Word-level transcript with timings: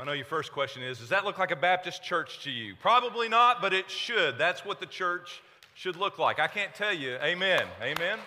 I 0.00 0.04
know 0.04 0.12
your 0.12 0.24
first 0.24 0.52
question 0.52 0.84
is 0.84 0.98
Does 0.98 1.08
that 1.08 1.24
look 1.24 1.38
like 1.38 1.50
a 1.50 1.56
Baptist 1.56 2.04
church 2.04 2.44
to 2.44 2.50
you? 2.52 2.76
Probably 2.80 3.28
not, 3.28 3.60
but 3.60 3.72
it 3.72 3.90
should. 3.90 4.38
That's 4.38 4.64
what 4.64 4.78
the 4.78 4.86
church 4.86 5.42
should 5.74 5.96
look 5.96 6.20
like. 6.20 6.38
I 6.38 6.46
can't 6.46 6.72
tell 6.72 6.94
you. 6.94 7.16
Amen. 7.16 7.64
Amen. 7.82 8.18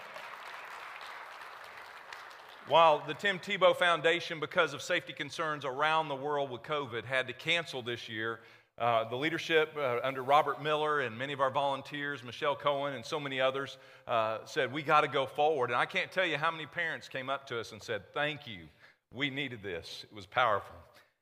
While 2.68 3.04
the 3.08 3.14
Tim 3.14 3.40
Tebow 3.40 3.76
Foundation, 3.76 4.40
because 4.40 4.74
of 4.74 4.82
safety 4.82 5.14
concerns 5.14 5.64
around 5.64 6.10
the 6.10 6.16
world 6.16 6.52
with 6.52 6.62
COVID, 6.64 7.06
had 7.06 7.28
to 7.28 7.34
cancel 7.34 7.82
this 7.82 8.08
year, 8.10 8.42
uh, 8.78 9.10
the 9.10 9.16
leadership 9.16 9.74
uh, 9.78 10.00
under 10.04 10.24
Robert 10.24 10.62
Miller 10.62 11.02
and 11.02 11.18
many 11.18 11.32
of 11.32 11.40
our 11.40 11.52
volunteers, 11.52 12.22
Michelle 12.24 12.56
Cohen 12.56 12.96
and 12.96 13.06
so 13.06 13.20
many 13.20 13.40
others, 13.40 13.78
uh, 14.08 14.40
said, 14.44 14.74
We 14.74 14.84
got 14.84 15.02
to 15.02 15.08
go 15.08 15.26
forward. 15.26 15.70
And 15.70 15.78
I 15.78 15.86
can't 15.86 16.12
tell 16.12 16.26
you 16.26 16.38
how 16.38 16.52
many 16.52 16.66
parents 16.66 17.08
came 17.08 17.30
up 17.30 17.48
to 17.48 17.60
us 17.60 17.72
and 17.72 17.82
said, 17.82 18.04
Thank 18.14 18.46
you. 18.46 18.66
We 19.14 19.30
needed 19.30 19.64
this. 19.64 20.06
It 20.10 20.16
was 20.16 20.26
powerful. 20.26 20.76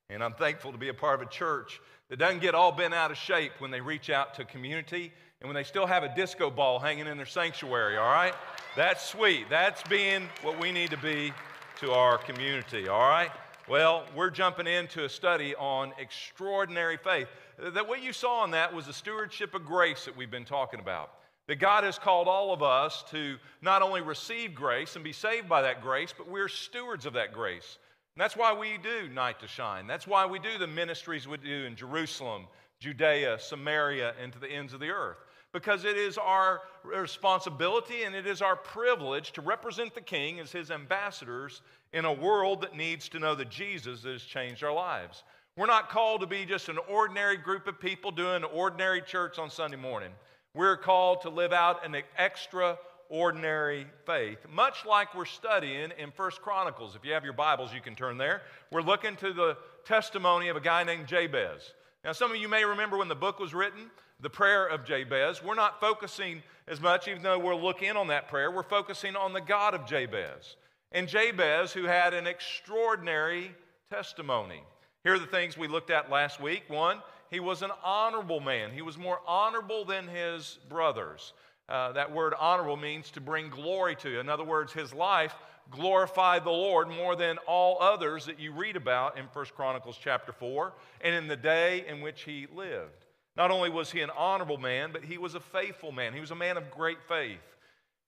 And 0.09 0.23
I'm 0.23 0.33
thankful 0.33 0.71
to 0.71 0.77
be 0.77 0.89
a 0.89 0.93
part 0.93 1.21
of 1.21 1.27
a 1.27 1.29
church 1.29 1.79
that 2.09 2.17
doesn't 2.17 2.41
get 2.41 2.55
all 2.55 2.71
bent 2.71 2.93
out 2.93 3.11
of 3.11 3.17
shape 3.17 3.51
when 3.59 3.69
they 3.69 3.81
reach 3.81 4.09
out 4.09 4.33
to 4.35 4.45
community 4.45 5.13
and 5.41 5.47
when 5.47 5.55
they 5.55 5.63
still 5.63 5.85
have 5.85 6.03
a 6.03 6.13
disco 6.15 6.49
ball 6.49 6.79
hanging 6.79 7.07
in 7.07 7.15
their 7.15 7.25
sanctuary, 7.25 7.95
all 7.97 8.09
right? 8.09 8.33
That's 8.75 9.07
sweet. 9.07 9.49
That's 9.49 9.81
being 9.83 10.27
what 10.41 10.59
we 10.59 10.71
need 10.71 10.89
to 10.89 10.97
be 10.97 11.31
to 11.79 11.91
our 11.91 12.17
community, 12.17 12.87
all 12.87 13.07
right? 13.07 13.29
Well, 13.69 14.05
we're 14.15 14.31
jumping 14.31 14.65
into 14.65 15.05
a 15.05 15.09
study 15.09 15.53
on 15.55 15.93
extraordinary 15.99 16.97
faith. 16.97 17.27
That 17.59 17.87
what 17.87 18.01
you 18.01 18.11
saw 18.11 18.43
in 18.43 18.51
that 18.51 18.73
was 18.73 18.87
the 18.87 18.93
stewardship 18.93 19.53
of 19.53 19.63
grace 19.63 20.05
that 20.05 20.17
we've 20.17 20.31
been 20.31 20.43
talking 20.43 20.79
about. 20.79 21.11
That 21.47 21.57
God 21.57 21.83
has 21.83 21.99
called 21.99 22.27
all 22.27 22.51
of 22.51 22.63
us 22.63 23.03
to 23.11 23.37
not 23.61 23.81
only 23.81 24.01
receive 24.01 24.55
grace 24.55 24.95
and 24.95 25.03
be 25.03 25.13
saved 25.13 25.47
by 25.47 25.61
that 25.61 25.81
grace, 25.81 26.13
but 26.17 26.29
we're 26.29 26.47
stewards 26.47 27.05
of 27.05 27.13
that 27.13 27.31
grace. 27.31 27.77
And 28.15 28.23
that's 28.23 28.35
why 28.35 28.53
we 28.53 28.77
do 28.77 29.07
Night 29.09 29.39
to 29.39 29.47
Shine. 29.47 29.87
That's 29.87 30.07
why 30.07 30.25
we 30.25 30.39
do 30.39 30.57
the 30.57 30.67
ministries 30.67 31.27
we 31.27 31.37
do 31.37 31.65
in 31.65 31.75
Jerusalem, 31.75 32.47
Judea, 32.79 33.39
Samaria, 33.39 34.13
and 34.21 34.33
to 34.33 34.39
the 34.39 34.51
ends 34.51 34.73
of 34.73 34.79
the 34.79 34.89
earth. 34.89 35.17
Because 35.51 35.83
it 35.83 35.97
is 35.97 36.17
our 36.17 36.61
responsibility 36.83 38.03
and 38.03 38.13
it 38.13 38.27
is 38.27 38.41
our 38.41 38.55
privilege 38.55 39.31
to 39.33 39.41
represent 39.41 39.95
the 39.95 40.01
King 40.01 40.39
as 40.39 40.51
his 40.51 40.69
ambassadors 40.69 41.61
in 41.91 42.05
a 42.05 42.13
world 42.13 42.61
that 42.61 42.75
needs 42.75 43.09
to 43.09 43.19
know 43.19 43.33
the 43.33 43.45
Jesus 43.45 44.01
that 44.01 44.11
has 44.11 44.23
changed 44.23 44.63
our 44.63 44.73
lives. 44.73 45.23
We're 45.57 45.65
not 45.65 45.89
called 45.89 46.21
to 46.21 46.27
be 46.27 46.45
just 46.45 46.69
an 46.69 46.77
ordinary 46.87 47.35
group 47.35 47.67
of 47.67 47.79
people 47.79 48.11
doing 48.11 48.43
ordinary 48.43 49.01
church 49.01 49.39
on 49.39 49.49
Sunday 49.49 49.77
morning. 49.77 50.11
We're 50.53 50.77
called 50.77 51.21
to 51.21 51.29
live 51.29 51.51
out 51.51 51.85
an 51.85 52.01
extra 52.17 52.77
ordinary 53.09 53.87
faith, 54.05 54.37
much 54.49 54.85
like 54.85 55.15
we're 55.15 55.25
studying 55.25 55.91
in 55.97 56.11
First 56.11 56.41
Chronicles. 56.41 56.95
If 56.95 57.03
you 57.03 57.13
have 57.13 57.23
your 57.23 57.33
Bibles, 57.33 57.73
you 57.73 57.81
can 57.81 57.95
turn 57.95 58.17
there. 58.17 58.43
We're 58.71 58.81
looking 58.81 59.15
to 59.17 59.33
the 59.33 59.57
testimony 59.83 60.49
of 60.49 60.55
a 60.55 60.61
guy 60.61 60.83
named 60.83 61.07
Jabez. 61.07 61.73
Now, 62.03 62.11
some 62.13 62.31
of 62.31 62.37
you 62.37 62.47
may 62.47 62.63
remember 62.63 62.97
when 62.97 63.07
the 63.07 63.15
book 63.15 63.39
was 63.39 63.53
written, 63.53 63.89
the 64.21 64.29
prayer 64.29 64.65
of 64.67 64.85
Jabez. 64.85 65.43
We're 65.43 65.55
not 65.55 65.79
focusing 65.79 66.43
as 66.67 66.79
much, 66.79 67.07
even 67.07 67.23
though 67.23 67.39
we'll 67.39 67.61
look 67.61 67.81
in 67.81 67.97
on 67.97 68.07
that 68.07 68.27
prayer, 68.27 68.51
we're 68.51 68.63
focusing 68.63 69.15
on 69.15 69.33
the 69.33 69.41
God 69.41 69.73
of 69.73 69.85
Jabez. 69.85 70.55
And 70.91 71.07
Jabez, 71.07 71.73
who 71.73 71.85
had 71.85 72.13
an 72.13 72.27
extraordinary 72.27 73.51
testimony. 73.89 74.61
Here 75.03 75.15
are 75.15 75.19
the 75.19 75.25
things 75.25 75.57
we 75.57 75.67
looked 75.67 75.89
at 75.89 76.11
last 76.11 76.39
week. 76.39 76.63
One, 76.67 77.01
he 77.31 77.39
was 77.39 77.61
an 77.61 77.71
honorable 77.83 78.39
man, 78.39 78.71
he 78.71 78.81
was 78.81 78.97
more 78.97 79.19
honorable 79.25 79.85
than 79.85 80.07
his 80.07 80.59
brothers. 80.69 81.33
Uh, 81.69 81.91
that 81.91 82.11
word 82.11 82.33
honorable 82.39 82.77
means 82.77 83.11
to 83.11 83.21
bring 83.21 83.49
glory 83.49 83.95
to. 83.97 84.19
In 84.19 84.27
other 84.27 84.43
words, 84.43 84.73
his 84.73 84.91
life 84.91 85.35
glorified 85.69 86.43
the 86.43 86.49
Lord 86.49 86.89
more 86.89 87.15
than 87.15 87.37
all 87.47 87.77
others 87.79 88.25
that 88.25 88.39
you 88.39 88.51
read 88.51 88.75
about 88.75 89.17
in 89.17 89.25
1 89.25 89.45
Chronicles 89.55 89.99
chapter 90.01 90.31
4 90.31 90.73
and 91.01 91.13
in 91.13 91.27
the 91.27 91.37
day 91.37 91.85
in 91.87 92.01
which 92.01 92.23
he 92.23 92.47
lived. 92.55 93.05
Not 93.37 93.51
only 93.51 93.69
was 93.69 93.91
he 93.91 94.01
an 94.01 94.09
honorable 94.17 94.57
man, 94.57 94.89
but 94.91 95.03
he 95.03 95.19
was 95.19 95.35
a 95.35 95.39
faithful 95.39 95.91
man. 95.91 96.13
He 96.13 96.19
was 96.19 96.31
a 96.31 96.35
man 96.35 96.57
of 96.57 96.71
great 96.71 97.03
faith. 97.07 97.37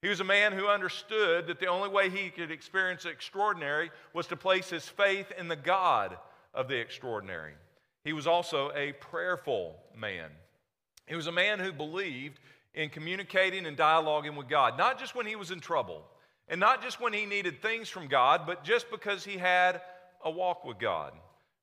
He 0.01 0.09
was 0.09 0.19
a 0.19 0.25
man 0.25 0.53
who 0.53 0.67
understood 0.67 1.45
that 1.47 1.59
the 1.59 1.67
only 1.67 1.89
way 1.89 2.09
he 2.09 2.31
could 2.31 2.49
experience 2.49 3.05
extraordinary 3.05 3.91
was 4.13 4.25
to 4.27 4.35
place 4.35 4.71
his 4.71 4.89
faith 4.89 5.31
in 5.37 5.47
the 5.47 5.55
God 5.55 6.17
of 6.55 6.67
the 6.67 6.79
extraordinary. 6.79 7.53
He 8.03 8.13
was 8.13 8.25
also 8.25 8.71
a 8.75 8.93
prayerful 8.93 9.75
man. 9.95 10.31
He 11.05 11.15
was 11.15 11.27
a 11.27 11.31
man 11.31 11.59
who 11.59 11.71
believed 11.71 12.39
in 12.73 12.89
communicating 12.89 13.65
and 13.65 13.77
dialoguing 13.77 14.35
with 14.35 14.47
God, 14.47 14.77
not 14.77 14.99
just 14.99 15.15
when 15.15 15.25
he 15.25 15.35
was 15.35 15.51
in 15.51 15.59
trouble, 15.59 16.03
and 16.47 16.59
not 16.59 16.81
just 16.81 17.01
when 17.01 17.13
he 17.13 17.25
needed 17.25 17.61
things 17.61 17.89
from 17.89 18.07
God, 18.07 18.41
but 18.45 18.63
just 18.63 18.89
because 18.89 19.23
he 19.23 19.37
had 19.37 19.81
a 20.23 20.31
walk 20.31 20.65
with 20.65 20.79
God. 20.79 21.13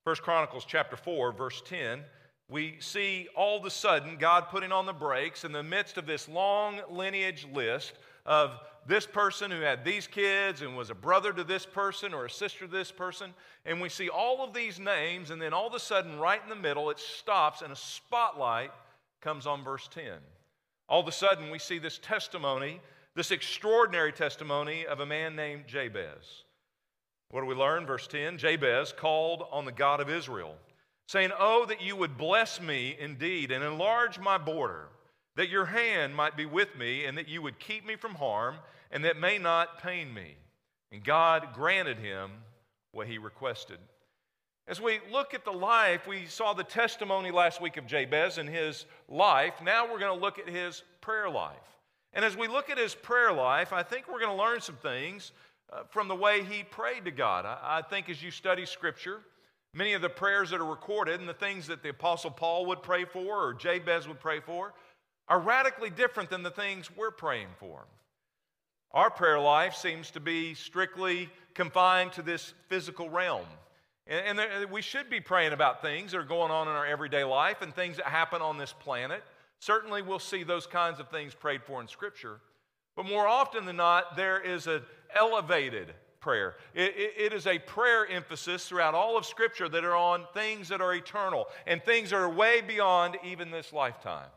First 0.05 0.23
Chronicles 0.23 0.65
chapter 0.67 0.97
4, 0.97 1.33
verse 1.33 1.63
10, 1.67 2.03
we 2.49 2.77
see 2.81 3.29
all 3.37 3.59
of 3.59 3.65
a 3.67 3.71
sudden 3.71 4.17
God 4.19 4.49
putting 4.49 4.73
on 4.73 4.87
the 4.87 4.93
brakes 4.93 5.45
in 5.45 5.53
the 5.53 5.63
midst 5.63 5.99
of 5.99 6.07
this 6.07 6.29
long 6.29 6.81
lineage 6.91 7.47
list 7.53 7.93
of 8.25 8.59
this 8.87 9.07
person 9.07 9.51
who 9.51 9.61
had 9.61 9.85
these 9.85 10.07
kids 10.07 10.63
and 10.63 10.75
was 10.75 10.89
a 10.89 10.95
brother 10.95 11.33
to 11.33 11.45
this 11.45 11.67
person 11.67 12.15
or 12.15 12.25
a 12.25 12.31
sister 12.31 12.61
to 12.61 12.71
this 12.71 12.91
person. 12.91 13.35
And 13.67 13.81
we 13.83 13.91
see 13.91 14.09
all 14.09 14.43
of 14.43 14.55
these 14.55 14.81
names, 14.81 15.31
and 15.31 15.41
then 15.43 15.53
all 15.53 15.67
of 15.67 15.75
a 15.75 15.81
sudden, 15.81 16.19
right 16.19 16.41
in 16.43 16.49
the 16.49 16.57
middle, 16.57 16.89
it 16.89 16.99
stops 16.99 17.61
and 17.61 17.71
a 17.71 17.77
spotlight 17.77 18.71
comes 19.21 19.47
on 19.47 19.63
verse 19.63 19.89
10. 19.93 20.13
All 20.89 21.01
of 21.01 21.09
a 21.09 21.13
sudden, 21.13 21.51
we 21.51 21.59
see 21.59 21.79
this 21.79 21.99
testimony, 21.99 22.81
this 23.15 23.31
extraordinary 23.31 24.13
testimony 24.13 24.87
of 24.87 25.01
a 25.01 25.07
man 25.07 25.37
named 25.37 25.67
Jabez. 25.67 26.45
What 27.31 27.43
do 27.43 27.47
we 27.47 27.55
learn? 27.55 27.85
Verse 27.85 28.07
10 28.07 28.39
Jabez 28.39 28.93
called 28.93 29.45
on 29.51 29.65
the 29.67 29.73
God 29.73 30.01
of 30.01 30.09
Israel, 30.09 30.55
saying, 31.07 31.31
Oh, 31.39 31.67
that 31.67 31.83
you 31.83 31.95
would 31.97 32.17
bless 32.17 32.61
me 32.61 32.97
indeed 32.99 33.51
and 33.51 33.63
enlarge 33.63 34.19
my 34.19 34.39
border, 34.39 34.89
that 35.37 35.51
your 35.51 35.67
hand 35.67 36.15
might 36.15 36.37
be 36.37 36.47
with 36.47 36.75
me, 36.77 37.05
and 37.05 37.19
that 37.19 37.29
you 37.29 37.43
would 37.43 37.59
keep 37.59 37.87
me 37.87 37.97
from 37.97 38.15
harm, 38.15 38.57
and 38.91 39.05
that 39.05 39.21
may 39.21 39.37
not 39.37 39.83
pain 39.83 40.13
me. 40.13 40.37
And 40.91 41.05
God 41.05 41.49
granted 41.53 41.99
him 41.99 42.31
what 42.93 43.09
he 43.09 43.19
requested. 43.19 43.79
As 44.69 44.83
we 44.83 45.01
look 45.11 45.33
at 45.33 45.47
the 45.47 45.51
life, 45.51 46.07
we 46.07 46.27
saw 46.27 46.53
the 46.53 46.63
testimony 46.63 47.31
last 47.31 47.63
week 47.63 47.79
of 47.79 47.87
Jabez 47.87 48.37
and 48.37 48.47
his 48.47 48.85
life. 49.09 49.55
Now 49.65 49.91
we're 49.91 49.99
going 49.99 50.15
to 50.15 50.23
look 50.23 50.39
at 50.39 50.47
his 50.47 50.83
prayer 51.01 51.31
life. 51.31 51.57
And 52.13 52.23
as 52.23 52.37
we 52.37 52.49
look 52.49 52.69
at 52.69 52.77
his 52.77 52.95
prayer 52.95 53.33
life, 53.33 53.73
I 53.73 53.83
think 53.83 54.09
we're 54.09 54.21
going 54.21 54.37
to 54.37 54.43
learn 54.43 54.61
some 54.61 54.77
things 54.77 55.33
uh, 55.73 55.85
from 55.89 56.07
the 56.07 56.15
way 56.15 56.45
he 56.45 56.65
prayed 56.65 57.07
to 57.07 57.11
God. 57.11 57.47
I, 57.47 57.79
I 57.79 57.83
think 57.83 58.11
as 58.11 58.23
you 58.23 58.31
study 58.31 58.67
Scripture, 58.67 59.21
many 59.73 59.95
of 59.95 60.03
the 60.03 60.11
prayers 60.11 60.51
that 60.51 60.61
are 60.61 60.67
recorded 60.67 61.19
and 61.19 61.27
the 61.27 61.33
things 61.33 61.67
that 61.69 61.83
the 61.83 61.89
Apostle 61.89 62.31
Paul 62.31 62.67
would 62.67 62.83
pray 62.83 63.07
for 63.07 63.49
or 63.49 63.55
Jabez 63.55 64.07
would 64.07 64.21
pray 64.21 64.41
for 64.41 64.75
are 65.29 65.41
radically 65.41 65.89
different 65.89 66.29
than 66.29 66.43
the 66.43 66.51
things 66.51 66.95
we're 66.95 67.11
praying 67.11 67.49
for. 67.59 67.87
Our 68.93 69.09
prayer 69.09 69.41
life 69.41 69.75
seems 69.75 70.11
to 70.11 70.21
be 70.21 70.53
strictly 70.53 71.31
confined 71.55 72.13
to 72.13 72.23
this 72.23 72.53
physical 72.69 73.09
realm. 73.09 73.47
And, 74.09 74.41
and 74.41 74.71
we 74.71 74.81
should 74.81 75.11
be 75.11 75.21
praying 75.21 75.53
about 75.53 75.83
things 75.83 76.13
that 76.13 76.19
are 76.19 76.25
going 76.25 76.51
on 76.51 76.67
in 76.67 76.75
our 76.75 76.87
everyday 76.87 77.25
life 77.25 77.61
and 77.61 77.75
things 77.75 77.99
that 77.99 78.07
happen 78.07 78.41
on 78.41 78.57
this 78.57 78.73
planet. 78.73 79.23
Certainly, 79.61 80.03
we'll 80.03 80.19
see 80.19 80.45
those 80.45 80.67
kinds 80.67 80.99
of 80.99 81.09
things 81.09 81.35
prayed 81.35 81.63
for 81.63 81.81
in 81.83 81.89
Scripture. 81.89 82.41
But 82.97 83.07
more 83.07 83.27
often 83.27 83.67
than 83.67 83.77
not, 83.77 84.17
there 84.17 84.41
is 84.41 84.67
an 84.67 84.83
elevated 85.15 85.93
prayer. 86.21 86.57
It, 86.75 86.95
it, 86.97 87.13
it 87.17 87.33
is 87.33 87.47
a 87.47 87.59
prayer 87.59 88.07
emphasis 88.07 88.67
throughout 88.67 88.95
all 88.95 89.17
of 89.17 89.27
Scripture 89.27 89.69
that 89.69 89.85
are 89.85 89.95
on 89.97 90.25
things 90.33 90.69
that 90.69 90.81
are 90.81 90.95
eternal 90.95 91.47
and 91.67 91.83
things 91.83 92.11
that 92.11 92.17
are 92.17 92.31
way 92.31 92.61
beyond 92.61 93.19
even 93.25 93.51
this 93.51 93.73
lifetime. 93.73 94.29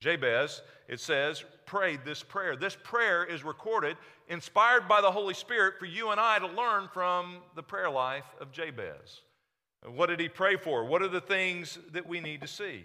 Jabez, 0.00 0.62
it 0.88 1.00
says, 1.00 1.44
prayed 1.64 2.00
this 2.04 2.22
prayer. 2.22 2.56
This 2.56 2.76
prayer 2.82 3.24
is 3.24 3.44
recorded, 3.44 3.96
inspired 4.32 4.88
by 4.88 5.02
the 5.02 5.10
Holy 5.10 5.34
Spirit, 5.34 5.74
for 5.78 5.84
you 5.84 6.10
and 6.10 6.18
I 6.18 6.38
to 6.38 6.46
learn 6.46 6.88
from 6.92 7.36
the 7.54 7.62
prayer 7.62 7.90
life 7.90 8.24
of 8.40 8.50
Jabez. 8.50 9.20
What 9.86 10.08
did 10.08 10.20
he 10.20 10.28
pray 10.28 10.56
for? 10.56 10.86
What 10.86 11.02
are 11.02 11.08
the 11.08 11.20
things 11.20 11.78
that 11.92 12.08
we 12.08 12.18
need 12.18 12.40
to 12.40 12.48
see? 12.48 12.84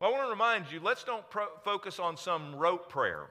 Well, 0.00 0.10
I 0.10 0.12
want 0.12 0.26
to 0.26 0.30
remind 0.30 0.70
you 0.72 0.80
let's 0.80 1.04
don't 1.04 1.28
pro- 1.30 1.56
focus 1.62 2.00
on 2.00 2.16
some 2.16 2.56
rote 2.56 2.88
prayer. 2.88 3.26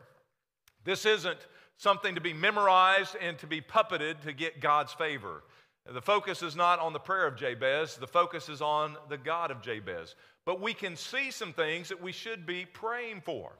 This 0.85 1.05
isn't 1.05 1.39
something 1.75 2.15
to 2.15 2.21
be 2.21 2.33
memorized 2.33 3.17
and 3.21 3.37
to 3.39 3.47
be 3.47 3.59
puppeted 3.59 4.21
to 4.21 4.31
get 4.31 4.61
God's 4.61 4.93
favor. 4.93 5.43
The 5.85 6.01
focus 6.01 6.41
is 6.43 6.55
not 6.55 6.79
on 6.79 6.93
the 6.93 6.99
prayer 6.99 7.27
of 7.27 7.35
Jabez, 7.35 7.97
the 7.97 8.07
focus 8.07 8.47
is 8.47 8.61
on 8.61 8.95
the 9.09 9.17
God 9.17 9.51
of 9.51 9.61
Jabez. 9.61 10.15
But 10.45 10.61
we 10.61 10.73
can 10.73 10.95
see 10.95 11.31
some 11.31 11.51
things 11.51 11.89
that 11.89 12.01
we 12.01 12.13
should 12.13 12.45
be 12.45 12.65
praying 12.65 13.21
for. 13.21 13.51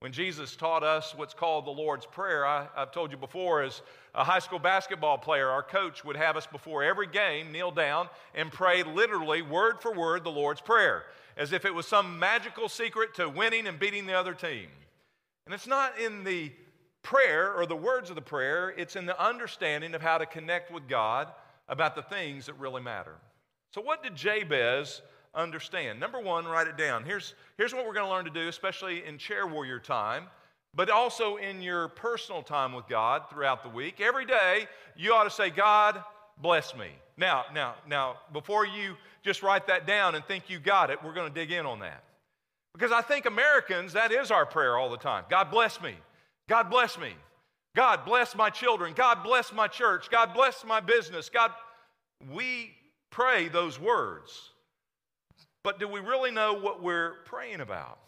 When 0.00 0.12
Jesus 0.12 0.54
taught 0.54 0.82
us 0.82 1.14
what's 1.16 1.34
called 1.34 1.66
the 1.66 1.70
Lord's 1.70 2.04
Prayer, 2.04 2.46
I, 2.46 2.66
have 2.76 2.92
told 2.92 3.10
you 3.10 3.16
before, 3.16 3.62
as 3.62 3.80
a 4.14 4.22
high 4.22 4.38
school 4.38 4.58
basketball 4.58 5.18
player, 5.18 5.48
our 5.48 5.62
coach 5.62 6.04
would 6.04 6.16
have 6.16 6.36
us 6.36 6.46
before 6.46 6.84
every 6.84 7.06
game 7.06 7.52
kneel 7.52 7.70
down 7.70 8.08
and 8.34 8.52
pray 8.52 8.82
literally, 8.82 9.40
word 9.40 9.80
for 9.80 9.94
word, 9.94 10.24
the 10.24 10.30
Lord's 10.30 10.60
Prayer, 10.60 11.04
as 11.36 11.52
if 11.52 11.64
it 11.64 11.74
was 11.74 11.86
some 11.86 12.18
magical 12.18 12.68
secret 12.68 13.14
to 13.14 13.28
winning 13.28 13.66
and 13.66 13.78
beating 13.78 14.06
the 14.06 14.12
other 14.12 14.34
team. 14.34 14.68
And 15.46 15.54
it's 15.54 15.66
not 15.66 15.98
in 15.98 16.24
the 16.24 16.52
prayer 17.02 17.52
or 17.54 17.66
the 17.66 17.76
words 17.76 18.10
of 18.10 18.16
the 18.16 18.22
prayer, 18.22 18.74
it's 18.76 18.96
in 18.96 19.06
the 19.06 19.22
understanding 19.22 19.94
of 19.94 20.02
how 20.02 20.18
to 20.18 20.26
connect 20.26 20.70
with 20.70 20.88
God 20.88 21.28
about 21.68 21.94
the 21.94 22.02
things 22.02 22.46
that 22.46 22.58
really 22.58 22.82
matter. 22.82 23.14
So, 23.72 23.80
what 23.80 24.02
did 24.02 24.14
Jabez 24.14 25.02
understand? 25.34 26.00
Number 26.00 26.20
one, 26.20 26.46
write 26.46 26.66
it 26.66 26.76
down. 26.76 27.04
Here's, 27.04 27.34
here's 27.56 27.74
what 27.74 27.86
we're 27.86 27.94
going 27.94 28.06
to 28.06 28.12
learn 28.12 28.24
to 28.24 28.30
do, 28.30 28.48
especially 28.48 29.04
in 29.04 29.18
chair 29.18 29.46
warrior 29.46 29.78
time, 29.78 30.24
but 30.74 30.90
also 30.90 31.36
in 31.36 31.62
your 31.62 31.88
personal 31.88 32.42
time 32.42 32.72
with 32.72 32.88
God 32.88 33.24
throughout 33.30 33.62
the 33.62 33.68
week. 33.68 34.00
Every 34.00 34.26
day, 34.26 34.66
you 34.96 35.12
ought 35.12 35.24
to 35.24 35.30
say, 35.30 35.50
God, 35.50 36.02
bless 36.40 36.76
me. 36.76 36.88
Now, 37.16 37.44
now, 37.54 37.74
now, 37.88 38.16
before 38.32 38.66
you 38.66 38.96
just 39.22 39.42
write 39.42 39.66
that 39.68 39.86
down 39.86 40.14
and 40.14 40.24
think 40.24 40.50
you 40.50 40.58
got 40.58 40.90
it, 40.90 41.02
we're 41.02 41.14
going 41.14 41.32
to 41.32 41.34
dig 41.34 41.52
in 41.52 41.64
on 41.66 41.80
that. 41.80 42.02
Because 42.72 42.90
I 42.90 43.02
think 43.02 43.26
Americans, 43.26 43.92
that 43.92 44.10
is 44.10 44.30
our 44.30 44.44
prayer 44.44 44.76
all 44.76 44.90
the 44.90 44.96
time. 44.96 45.24
God 45.30 45.50
bless 45.50 45.80
me. 45.80 45.94
God 46.48 46.70
bless 46.70 46.98
me. 46.98 47.14
God 47.76 48.04
bless 48.04 48.34
my 48.34 48.50
children. 48.50 48.94
God 48.94 49.22
bless 49.22 49.52
my 49.52 49.68
church. 49.68 50.10
God 50.10 50.34
bless 50.34 50.64
my 50.64 50.80
business. 50.80 51.28
God, 51.28 51.52
we 52.32 52.72
pray 53.10 53.48
those 53.48 53.80
words. 53.80 54.50
But 55.64 55.80
do 55.80 55.88
we 55.88 55.98
really 55.98 56.30
know 56.30 56.52
what 56.52 56.82
we're 56.82 57.14
praying 57.24 57.60
about? 57.60 57.98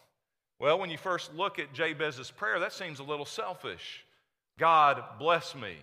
Well, 0.61 0.79
when 0.79 0.91
you 0.91 0.99
first 0.99 1.35
look 1.35 1.59
at 1.59 1.73
Jabez's 1.73 2.31
prayer, 2.31 2.61
that 2.61 2.73
seems 2.73 3.01
a 3.01 3.03
little 3.03 3.25
selfish. 3.25 4.05
God 4.59 5.03
bless 5.19 5.55
me. 5.55 5.75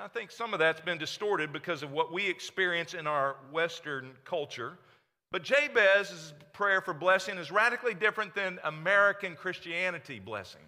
I 0.00 0.08
think 0.08 0.30
some 0.30 0.52
of 0.52 0.58
that's 0.58 0.80
been 0.80 0.98
distorted 0.98 1.52
because 1.52 1.82
of 1.82 1.92
what 1.92 2.12
we 2.12 2.26
experience 2.26 2.94
in 2.94 3.06
our 3.06 3.36
Western 3.52 4.12
culture. 4.24 4.78
But 5.32 5.42
Jabez's 5.42 6.32
prayer 6.52 6.80
for 6.80 6.94
blessing 6.94 7.36
is 7.36 7.50
radically 7.50 7.94
different 7.94 8.34
than 8.34 8.58
American 8.64 9.34
Christianity 9.34 10.20
blessing. 10.20 10.62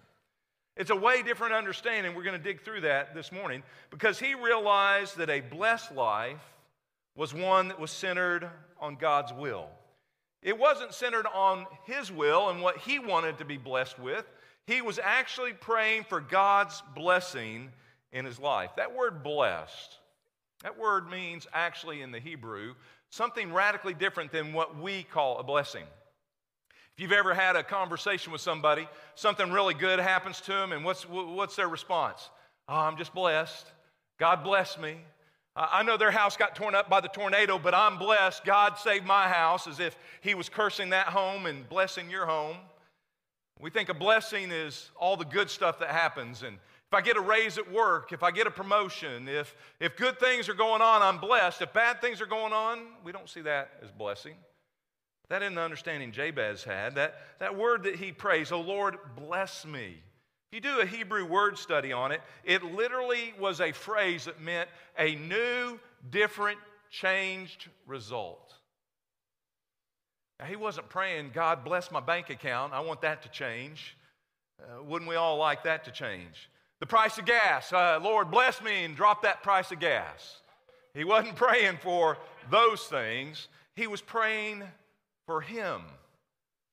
It's 0.75 0.91
a 0.91 0.95
way 0.95 1.23
different 1.23 1.53
understanding. 1.53 2.15
We're 2.15 2.23
going 2.23 2.37
to 2.37 2.43
dig 2.43 2.61
through 2.61 2.81
that 2.81 3.13
this 3.13 3.31
morning 3.31 3.63
because 3.89 4.19
he 4.19 4.33
realized 4.33 5.17
that 5.17 5.29
a 5.29 5.41
blessed 5.41 5.93
life 5.93 6.41
was 7.15 7.33
one 7.33 7.67
that 7.67 7.79
was 7.79 7.91
centered 7.91 8.49
on 8.79 8.95
God's 8.95 9.33
will. 9.33 9.69
It 10.41 10.57
wasn't 10.57 10.93
centered 10.93 11.27
on 11.33 11.65
his 11.85 12.11
will 12.11 12.49
and 12.49 12.61
what 12.61 12.77
he 12.77 12.99
wanted 12.99 13.37
to 13.39 13.45
be 13.45 13.57
blessed 13.57 13.99
with. 13.99 14.25
He 14.65 14.81
was 14.81 14.99
actually 14.99 15.53
praying 15.53 16.05
for 16.05 16.21
God's 16.21 16.81
blessing 16.95 17.69
in 18.11 18.25
his 18.25 18.39
life. 18.39 18.71
That 18.77 18.95
word 18.95 19.23
blessed, 19.23 19.97
that 20.63 20.77
word 20.77 21.09
means 21.09 21.47
actually 21.53 22.01
in 22.01 22.11
the 22.11 22.19
Hebrew 22.19 22.75
something 23.09 23.51
radically 23.51 23.93
different 23.93 24.31
than 24.31 24.53
what 24.53 24.79
we 24.79 25.03
call 25.03 25.39
a 25.39 25.43
blessing. 25.43 25.83
If 26.93 27.01
you've 27.01 27.11
ever 27.11 27.33
had 27.33 27.55
a 27.55 27.63
conversation 27.63 28.31
with 28.31 28.41
somebody, 28.41 28.87
something 29.15 29.51
really 29.51 29.73
good 29.73 29.99
happens 29.99 30.41
to 30.41 30.51
them, 30.51 30.71
and 30.71 30.83
what's, 30.83 31.03
what's 31.03 31.55
their 31.55 31.69
response? 31.69 32.29
Oh, 32.67 32.75
I'm 32.75 32.97
just 32.97 33.13
blessed. 33.13 33.65
God 34.19 34.43
bless 34.43 34.77
me. 34.77 34.97
I 35.61 35.83
know 35.83 35.97
their 35.97 36.11
house 36.11 36.37
got 36.37 36.55
torn 36.55 36.73
up 36.73 36.89
by 36.89 37.01
the 37.01 37.09
tornado, 37.09 37.59
but 37.59 37.75
I'm 37.75 37.97
blessed. 37.97 38.45
God 38.45 38.77
saved 38.77 39.05
my 39.05 39.27
house 39.27 39.67
as 39.67 39.81
if 39.81 39.97
He 40.21 40.33
was 40.33 40.47
cursing 40.47 40.91
that 40.91 41.07
home 41.07 41.45
and 41.45 41.67
blessing 41.67 42.09
your 42.09 42.25
home. 42.25 42.55
We 43.59 43.69
think 43.69 43.89
a 43.89 43.93
blessing 43.93 44.51
is 44.51 44.89
all 44.97 45.17
the 45.17 45.25
good 45.25 45.49
stuff 45.49 45.79
that 45.79 45.89
happens. 45.89 46.43
And 46.43 46.55
if 46.55 46.93
I 46.93 47.01
get 47.01 47.17
a 47.17 47.21
raise 47.21 47.57
at 47.57 47.69
work, 47.69 48.13
if 48.13 48.23
I 48.23 48.31
get 48.31 48.47
a 48.47 48.51
promotion, 48.51 49.27
if, 49.27 49.53
if 49.81 49.97
good 49.97 50.17
things 50.17 50.47
are 50.47 50.53
going 50.53 50.81
on, 50.81 51.01
I'm 51.01 51.19
blessed. 51.19 51.61
If 51.61 51.73
bad 51.73 51.99
things 51.99 52.21
are 52.21 52.25
going 52.25 52.53
on, 52.53 52.79
we 53.03 53.11
don't 53.11 53.27
see 53.27 53.41
that 53.41 53.71
as 53.83 53.91
blessing. 53.91 54.35
That 55.27 55.43
isn't 55.43 55.55
the 55.55 55.61
understanding 55.61 56.13
Jabez 56.13 56.63
had. 56.63 56.95
That, 56.95 57.15
that 57.39 57.57
word 57.57 57.83
that 57.83 57.97
he 57.97 58.13
prays, 58.13 58.53
oh 58.53 58.61
Lord, 58.61 58.97
bless 59.15 59.65
me. 59.65 59.97
If 60.51 60.55
you 60.55 60.61
do 60.61 60.79
a 60.79 60.85
Hebrew 60.85 61.25
word 61.25 61.59
study 61.59 61.93
on 61.93 62.11
it, 62.11 62.21
it 62.43 62.63
literally 62.63 63.35
was 63.39 63.61
a 63.61 63.71
phrase 63.71 64.25
that 64.25 64.41
meant 64.41 64.67
a 64.97 65.13
new, 65.15 65.79
different, 66.09 66.57
changed 66.89 67.67
result. 67.85 68.55
Now, 70.39 70.47
he 70.47 70.55
wasn't 70.55 70.89
praying, 70.89 71.31
God 71.35 71.63
bless 71.63 71.91
my 71.91 71.99
bank 71.99 72.31
account. 72.31 72.73
I 72.73 72.79
want 72.79 73.01
that 73.01 73.21
to 73.23 73.29
change. 73.29 73.95
Uh, 74.59 74.81
wouldn't 74.83 75.07
we 75.07 75.15
all 75.15 75.37
like 75.37 75.63
that 75.65 75.85
to 75.85 75.91
change? 75.91 76.49
The 76.79 76.87
price 76.87 77.19
of 77.19 77.25
gas, 77.25 77.71
uh, 77.71 77.99
Lord, 78.01 78.31
bless 78.31 78.59
me 78.59 78.85
and 78.85 78.95
drop 78.95 79.21
that 79.21 79.43
price 79.43 79.71
of 79.71 79.79
gas. 79.79 80.41
He 80.95 81.03
wasn't 81.03 81.35
praying 81.35 81.77
for 81.83 82.17
those 82.49 82.81
things. 82.85 83.49
He 83.75 83.85
was 83.85 84.01
praying 84.01 84.63
for 85.27 85.41
him 85.41 85.81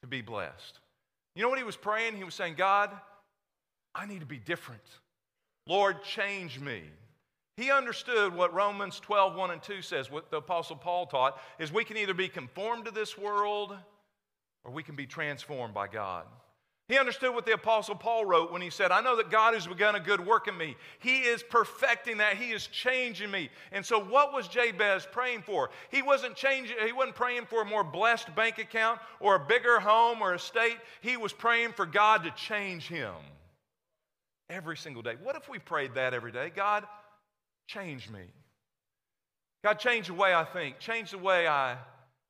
to 0.00 0.06
be 0.06 0.22
blessed. 0.22 0.80
You 1.34 1.42
know 1.42 1.50
what 1.50 1.58
he 1.58 1.64
was 1.64 1.76
praying? 1.76 2.16
He 2.16 2.24
was 2.24 2.34
saying, 2.34 2.54
God, 2.54 2.90
I 3.96 4.04
need 4.04 4.20
to 4.20 4.26
be 4.26 4.38
different. 4.38 4.82
Lord, 5.66 6.02
change 6.04 6.60
me. 6.60 6.82
He 7.56 7.70
understood 7.70 8.34
what 8.34 8.52
Romans 8.52 9.00
12, 9.00 9.34
1 9.34 9.50
and 9.50 9.62
2 9.62 9.80
says, 9.80 10.10
what 10.10 10.30
the 10.30 10.36
Apostle 10.36 10.76
Paul 10.76 11.06
taught, 11.06 11.40
is 11.58 11.72
we 11.72 11.84
can 11.84 11.96
either 11.96 12.12
be 12.12 12.28
conformed 12.28 12.84
to 12.84 12.90
this 12.90 13.16
world 13.16 13.74
or 14.64 14.70
we 14.70 14.82
can 14.82 14.94
be 14.94 15.06
transformed 15.06 15.72
by 15.72 15.88
God. 15.88 16.26
He 16.88 16.98
understood 16.98 17.34
what 17.34 17.46
the 17.46 17.54
Apostle 17.54 17.96
Paul 17.96 18.26
wrote 18.26 18.52
when 18.52 18.62
he 18.62 18.70
said, 18.70 18.92
I 18.92 19.00
know 19.00 19.16
that 19.16 19.30
God 19.30 19.54
has 19.54 19.66
begun 19.66 19.96
a 19.96 20.00
good 20.00 20.24
work 20.24 20.46
in 20.46 20.56
me. 20.56 20.76
He 21.00 21.20
is 21.20 21.42
perfecting 21.42 22.18
that. 22.18 22.36
He 22.36 22.52
is 22.52 22.68
changing 22.68 23.30
me. 23.30 23.48
And 23.72 23.84
so, 23.84 23.98
what 23.98 24.32
was 24.32 24.46
Jabez 24.46 25.08
praying 25.10 25.42
for? 25.42 25.70
He 25.90 26.00
wasn't 26.02 26.36
changing, 26.36 26.76
he 26.84 26.92
wasn't 26.92 27.16
praying 27.16 27.46
for 27.46 27.62
a 27.62 27.64
more 27.64 27.82
blessed 27.82 28.32
bank 28.36 28.58
account 28.58 29.00
or 29.18 29.34
a 29.34 29.40
bigger 29.40 29.80
home 29.80 30.22
or 30.22 30.34
estate. 30.34 30.76
He 31.00 31.16
was 31.16 31.32
praying 31.32 31.72
for 31.72 31.86
God 31.86 32.22
to 32.22 32.30
change 32.30 32.86
him 32.86 33.14
every 34.48 34.76
single 34.76 35.02
day. 35.02 35.14
What 35.22 35.36
if 35.36 35.48
we 35.48 35.58
prayed 35.58 35.94
that 35.94 36.14
every 36.14 36.32
day? 36.32 36.50
God, 36.54 36.84
change 37.66 38.08
me. 38.08 38.20
God, 39.64 39.78
change 39.78 40.06
the 40.06 40.14
way 40.14 40.34
I 40.34 40.44
think, 40.44 40.78
change 40.78 41.10
the 41.10 41.18
way 41.18 41.48
I 41.48 41.76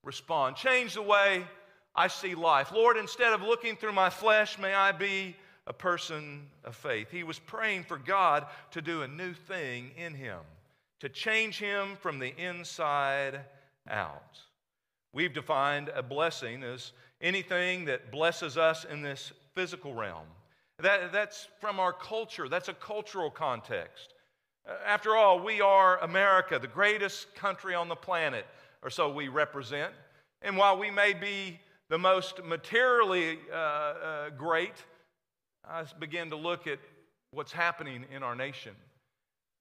respond, 0.03 0.57
change 0.57 0.95
the 0.95 1.03
way 1.03 1.45
I 1.95 2.09
see 2.09 2.35
life. 2.35 2.73
Lord, 2.73 2.97
instead 2.97 3.33
of 3.33 3.43
looking 3.43 3.77
through 3.77 3.93
my 3.93 4.11
flesh, 4.11 4.59
may 4.59 4.73
I 4.75 4.93
be 4.93 5.37
a 5.67 5.73
person 5.73 6.47
of 6.65 6.77
faith. 6.77 7.11
He 7.11 7.25
was 7.25 7.39
praying 7.39 7.85
for 7.85 7.99
God 7.99 8.47
to 8.71 8.81
do 8.81 9.03
a 9.03 9.09
new 9.09 9.33
thing 9.35 9.91
in 9.97 10.15
him, 10.15 10.39
to 11.01 11.09
change 11.09 11.59
him 11.59 11.97
from 12.01 12.19
the 12.19 12.35
inside 12.37 13.41
out. 13.89 14.39
We've 15.13 15.33
defined 15.33 15.91
a 15.95 16.03
blessing 16.03 16.63
as 16.63 16.93
anything 17.21 17.87
that 17.87 18.13
blesses 18.13 18.57
us 18.57 18.85
in 18.85 19.03
this 19.03 19.33
physical 19.55 19.95
realm. 19.95 20.27
That, 20.81 21.13
that's 21.13 21.49
from 21.61 21.81
our 21.81 21.93
culture, 21.93 22.49
that's 22.49 22.69
a 22.69 22.75
cultural 22.75 23.31
context. 23.31 24.13
Uh, 24.69 24.75
after 24.87 25.17
all, 25.17 25.43
we 25.43 25.61
are 25.61 25.99
America, 26.01 26.59
the 26.59 26.67
greatest 26.67 27.35
country 27.35 27.75
on 27.75 27.89
the 27.89 27.95
planet, 27.95 28.47
or 28.83 28.91
so 28.91 29.11
we 29.11 29.29
represent. 29.29 29.93
And 30.43 30.57
while 30.57 30.79
we 30.79 30.91
may 30.91 31.15
be 31.15 31.59
the 31.89 31.99
most 31.99 32.45
materially 32.45 33.39
uh, 33.51 33.57
uh, 33.57 34.31
great, 34.31 34.75
I 35.65 35.85
begin 35.99 36.31
to 36.31 36.37
look 36.37 36.67
at 36.67 36.79
what's 37.31 37.53
happening 37.53 38.05
in 38.15 38.23
our 38.23 38.35
nation. 38.35 38.75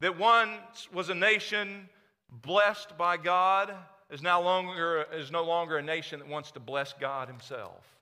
That 0.01 0.19
once 0.19 0.91
was 0.91 1.09
a 1.09 1.15
nation 1.15 1.87
blessed 2.29 2.97
by 2.97 3.17
God 3.17 3.73
is, 4.11 4.21
now 4.21 4.41
longer, 4.41 5.05
is 5.13 5.31
no 5.31 5.43
longer 5.43 5.77
a 5.77 5.81
nation 5.81 6.19
that 6.19 6.27
wants 6.27 6.51
to 6.51 6.59
bless 6.59 6.93
God 6.93 7.27
Himself. 7.27 7.94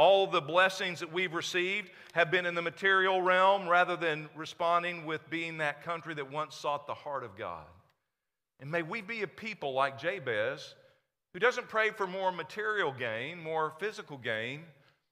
All 0.00 0.26
the 0.26 0.40
blessings 0.40 1.00
that 1.00 1.12
we've 1.12 1.34
received 1.34 1.90
have 2.14 2.30
been 2.30 2.46
in 2.46 2.54
the 2.54 2.62
material 2.62 3.20
realm 3.20 3.68
rather 3.68 3.96
than 3.96 4.30
responding 4.34 5.04
with 5.04 5.28
being 5.28 5.58
that 5.58 5.84
country 5.84 6.14
that 6.14 6.32
once 6.32 6.54
sought 6.54 6.86
the 6.86 6.94
heart 6.94 7.22
of 7.22 7.36
God. 7.36 7.66
And 8.60 8.70
may 8.70 8.80
we 8.80 9.02
be 9.02 9.20
a 9.20 9.26
people 9.26 9.74
like 9.74 10.00
Jabez 10.00 10.74
who 11.34 11.38
doesn't 11.38 11.68
pray 11.68 11.90
for 11.90 12.06
more 12.06 12.32
material 12.32 12.94
gain, 12.98 13.42
more 13.42 13.74
physical 13.78 14.16
gain, 14.16 14.62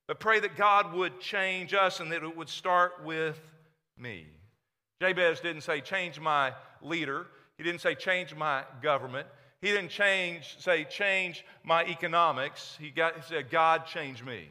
but 0.07 0.21
pray 0.21 0.41
that 0.41 0.57
God 0.57 0.95
would 0.95 1.21
change 1.21 1.75
us 1.75 2.01
and 2.01 2.11
that 2.11 2.23
it 2.23 2.35
would 2.35 2.49
start 2.49 3.05
with 3.05 3.39
me. 3.99 4.25
Jabez 5.03 5.41
didn't 5.41 5.65
say, 5.65 5.83
change 5.83 6.19
my 6.19 6.55
leader. 6.81 7.27
He 7.59 7.63
didn't 7.63 7.83
say, 7.83 7.95
change 7.95 8.35
my 8.35 8.65
government. 8.81 9.27
He 9.61 9.69
didn't 9.69 9.91
change, 9.91 10.57
say, 10.61 10.85
change 10.85 11.45
my 11.63 11.85
economics. 11.85 12.75
He, 12.81 12.89
got, 12.89 13.17
he 13.17 13.21
said, 13.21 13.51
God, 13.51 13.85
change 13.85 14.25
me. 14.25 14.49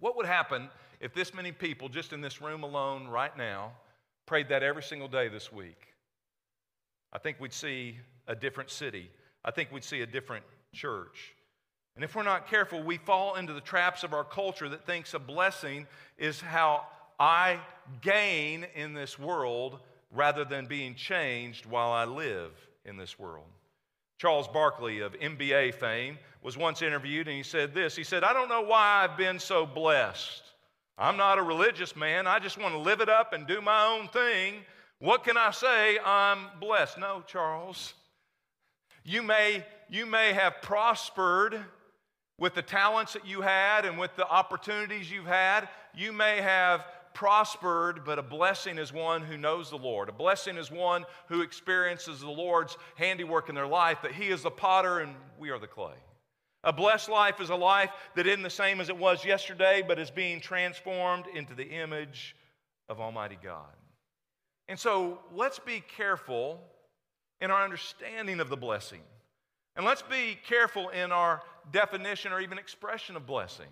What 0.00 0.16
would 0.16 0.26
happen 0.26 0.68
if 0.98 1.14
this 1.14 1.32
many 1.32 1.52
people, 1.52 1.88
just 1.88 2.12
in 2.12 2.20
this 2.20 2.42
room 2.42 2.62
alone 2.62 3.06
right 3.06 3.36
now, 3.36 3.72
prayed 4.26 4.48
that 4.48 4.62
every 4.62 4.82
single 4.82 5.08
day 5.08 5.28
this 5.28 5.52
week? 5.52 5.94
I 7.12 7.18
think 7.18 7.38
we'd 7.40 7.52
see 7.52 7.96
a 8.26 8.34
different 8.34 8.70
city. 8.70 9.10
I 9.44 9.50
think 9.50 9.70
we'd 9.72 9.84
see 9.84 10.00
a 10.00 10.06
different 10.06 10.44
church. 10.72 11.34
And 11.96 12.04
if 12.04 12.14
we're 12.14 12.22
not 12.22 12.48
careful, 12.48 12.82
we 12.82 12.98
fall 12.98 13.34
into 13.34 13.52
the 13.52 13.60
traps 13.60 14.04
of 14.04 14.14
our 14.14 14.24
culture 14.24 14.68
that 14.68 14.86
thinks 14.86 15.14
a 15.14 15.18
blessing 15.18 15.86
is 16.18 16.40
how 16.40 16.86
I 17.18 17.58
gain 18.00 18.66
in 18.74 18.94
this 18.94 19.18
world 19.18 19.80
rather 20.10 20.44
than 20.44 20.66
being 20.66 20.94
changed 20.94 21.66
while 21.66 21.90
I 21.90 22.04
live 22.04 22.52
in 22.84 22.96
this 22.96 23.18
world. 23.18 23.46
Charles 24.20 24.46
Barkley 24.48 25.00
of 25.00 25.14
NBA 25.14 25.72
fame 25.76 26.18
was 26.42 26.54
once 26.54 26.82
interviewed 26.82 27.26
and 27.26 27.34
he 27.34 27.42
said 27.42 27.72
this 27.72 27.96
He 27.96 28.04
said, 28.04 28.22
I 28.22 28.34
don't 28.34 28.50
know 28.50 28.60
why 28.60 29.02
I've 29.02 29.16
been 29.16 29.38
so 29.38 29.64
blessed. 29.64 30.42
I'm 30.98 31.16
not 31.16 31.38
a 31.38 31.42
religious 31.42 31.96
man. 31.96 32.26
I 32.26 32.38
just 32.38 32.58
want 32.58 32.74
to 32.74 32.78
live 32.78 33.00
it 33.00 33.08
up 33.08 33.32
and 33.32 33.46
do 33.46 33.62
my 33.62 33.86
own 33.86 34.08
thing. 34.08 34.56
What 34.98 35.24
can 35.24 35.38
I 35.38 35.50
say? 35.52 35.98
I'm 36.04 36.48
blessed. 36.60 36.98
No, 36.98 37.24
Charles. 37.26 37.94
You 39.04 39.22
may 39.22 39.64
you 39.88 40.04
may 40.04 40.34
have 40.34 40.60
prospered 40.60 41.58
with 42.38 42.54
the 42.54 42.60
talents 42.60 43.14
that 43.14 43.26
you 43.26 43.40
had 43.40 43.86
and 43.86 43.98
with 43.98 44.14
the 44.16 44.28
opportunities 44.28 45.10
you've 45.10 45.24
had. 45.24 45.66
You 45.94 46.12
may 46.12 46.42
have 46.42 46.84
prospered, 47.14 48.04
but 48.04 48.18
a 48.18 48.22
blessing 48.22 48.78
is 48.78 48.92
one 48.92 49.22
who 49.22 49.36
knows 49.36 49.70
the 49.70 49.76
Lord. 49.76 50.08
A 50.08 50.12
blessing 50.12 50.56
is 50.56 50.70
one 50.70 51.04
who 51.28 51.42
experiences 51.42 52.20
the 52.20 52.30
Lord's 52.30 52.76
handiwork 52.96 53.48
in 53.48 53.54
their 53.54 53.66
life, 53.66 54.02
that 54.02 54.12
He 54.12 54.28
is 54.28 54.42
the 54.42 54.50
potter 54.50 55.00
and 55.00 55.14
we 55.38 55.50
are 55.50 55.58
the 55.58 55.66
clay. 55.66 55.94
A 56.62 56.72
blessed 56.72 57.08
life 57.08 57.40
is 57.40 57.50
a 57.50 57.56
life 57.56 57.90
that 58.16 58.26
isn't 58.26 58.42
the 58.42 58.50
same 58.50 58.80
as 58.80 58.88
it 58.88 58.96
was 58.96 59.24
yesterday, 59.24 59.82
but 59.86 59.98
is 59.98 60.10
being 60.10 60.40
transformed 60.40 61.24
into 61.34 61.54
the 61.54 61.66
image 61.66 62.36
of 62.88 63.00
Almighty 63.00 63.38
God. 63.42 63.74
And 64.68 64.78
so 64.78 65.18
let's 65.34 65.58
be 65.58 65.82
careful 65.96 66.60
in 67.40 67.50
our 67.50 67.64
understanding 67.64 68.40
of 68.40 68.50
the 68.50 68.56
blessing. 68.56 69.00
And 69.74 69.86
let's 69.86 70.02
be 70.02 70.38
careful 70.46 70.90
in 70.90 71.12
our 71.12 71.42
definition 71.72 72.32
or 72.32 72.40
even 72.40 72.58
expression 72.58 73.16
of 73.16 73.26
blessing. 73.26 73.68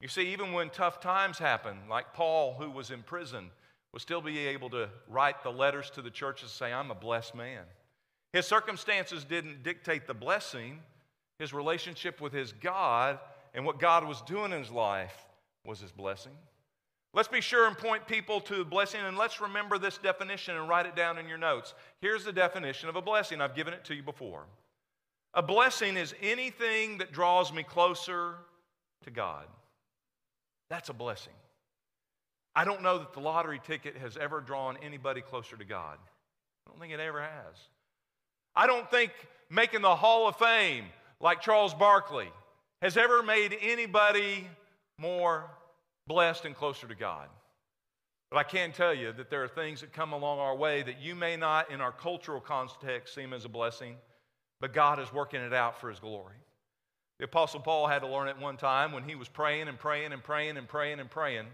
You 0.00 0.08
see, 0.08 0.32
even 0.32 0.52
when 0.52 0.70
tough 0.70 1.00
times 1.00 1.38
happen, 1.38 1.76
like 1.88 2.14
Paul, 2.14 2.54
who 2.54 2.70
was 2.70 2.90
in 2.90 3.02
prison, 3.02 3.50
will 3.92 4.00
still 4.00 4.20
be 4.20 4.38
able 4.38 4.70
to 4.70 4.88
write 5.08 5.42
the 5.42 5.50
letters 5.50 5.90
to 5.90 6.02
the 6.02 6.10
churches 6.10 6.44
and 6.44 6.50
say, 6.50 6.72
I'm 6.72 6.90
a 6.90 6.94
blessed 6.94 7.34
man. 7.34 7.62
His 8.32 8.46
circumstances 8.46 9.24
didn't 9.24 9.62
dictate 9.62 10.06
the 10.06 10.14
blessing, 10.14 10.78
his 11.38 11.52
relationship 11.52 12.20
with 12.20 12.32
his 12.32 12.52
God 12.52 13.18
and 13.54 13.64
what 13.64 13.78
God 13.78 14.06
was 14.06 14.22
doing 14.22 14.52
in 14.52 14.60
his 14.60 14.70
life 14.70 15.26
was 15.64 15.80
his 15.80 15.90
blessing. 15.90 16.32
Let's 17.12 17.28
be 17.28 17.40
sure 17.40 17.66
and 17.66 17.76
point 17.76 18.06
people 18.06 18.40
to 18.42 18.64
blessing, 18.64 19.00
and 19.02 19.18
let's 19.18 19.40
remember 19.40 19.78
this 19.78 19.98
definition 19.98 20.56
and 20.56 20.68
write 20.68 20.86
it 20.86 20.94
down 20.94 21.18
in 21.18 21.26
your 21.26 21.38
notes. 21.38 21.74
Here's 22.00 22.24
the 22.24 22.32
definition 22.32 22.88
of 22.88 22.94
a 22.94 23.02
blessing. 23.02 23.40
I've 23.40 23.56
given 23.56 23.74
it 23.74 23.84
to 23.86 23.94
you 23.94 24.02
before. 24.04 24.44
A 25.34 25.42
blessing 25.42 25.96
is 25.96 26.14
anything 26.22 26.98
that 26.98 27.10
draws 27.10 27.52
me 27.52 27.64
closer 27.64 28.36
to 29.02 29.10
God. 29.10 29.46
That's 30.70 30.88
a 30.88 30.94
blessing. 30.94 31.32
I 32.54 32.64
don't 32.64 32.82
know 32.82 32.98
that 32.98 33.12
the 33.12 33.20
lottery 33.20 33.60
ticket 33.64 33.96
has 33.98 34.16
ever 34.16 34.40
drawn 34.40 34.78
anybody 34.82 35.20
closer 35.20 35.56
to 35.56 35.64
God. 35.64 35.98
I 36.66 36.70
don't 36.70 36.80
think 36.80 36.92
it 36.92 37.00
ever 37.00 37.20
has. 37.20 37.56
I 38.56 38.66
don't 38.66 38.90
think 38.90 39.12
making 39.50 39.82
the 39.82 39.94
Hall 39.94 40.26
of 40.26 40.36
Fame, 40.36 40.86
like 41.20 41.42
Charles 41.42 41.74
Barkley, 41.74 42.28
has 42.82 42.96
ever 42.96 43.22
made 43.22 43.56
anybody 43.60 44.46
more 44.98 45.50
blessed 46.06 46.44
and 46.46 46.54
closer 46.54 46.88
to 46.88 46.94
God. 46.94 47.28
But 48.30 48.38
I 48.38 48.42
can 48.44 48.72
tell 48.72 48.94
you 48.94 49.12
that 49.12 49.28
there 49.28 49.44
are 49.44 49.48
things 49.48 49.80
that 49.80 49.92
come 49.92 50.12
along 50.12 50.38
our 50.38 50.56
way 50.56 50.82
that 50.82 51.00
you 51.00 51.14
may 51.14 51.36
not, 51.36 51.70
in 51.70 51.80
our 51.80 51.92
cultural 51.92 52.40
context, 52.40 53.14
seem 53.14 53.32
as 53.32 53.44
a 53.44 53.48
blessing 53.48 53.96
but 54.60 54.74
God 54.74 55.00
is 55.00 55.12
working 55.12 55.40
it 55.40 55.52
out 55.52 55.80
for 55.80 55.88
His 55.88 55.98
glory. 55.98 56.36
The 57.20 57.26
Apostle 57.26 57.60
Paul 57.60 57.86
had 57.86 57.98
to 57.98 58.08
learn 58.08 58.28
it 58.28 58.38
one 58.38 58.56
time 58.56 58.92
when 58.92 59.02
he 59.02 59.14
was 59.14 59.28
praying 59.28 59.68
and 59.68 59.78
praying 59.78 60.14
and 60.14 60.24
praying 60.24 60.56
and 60.56 60.66
praying 60.66 61.00
and 61.00 61.10
praying. 61.10 61.44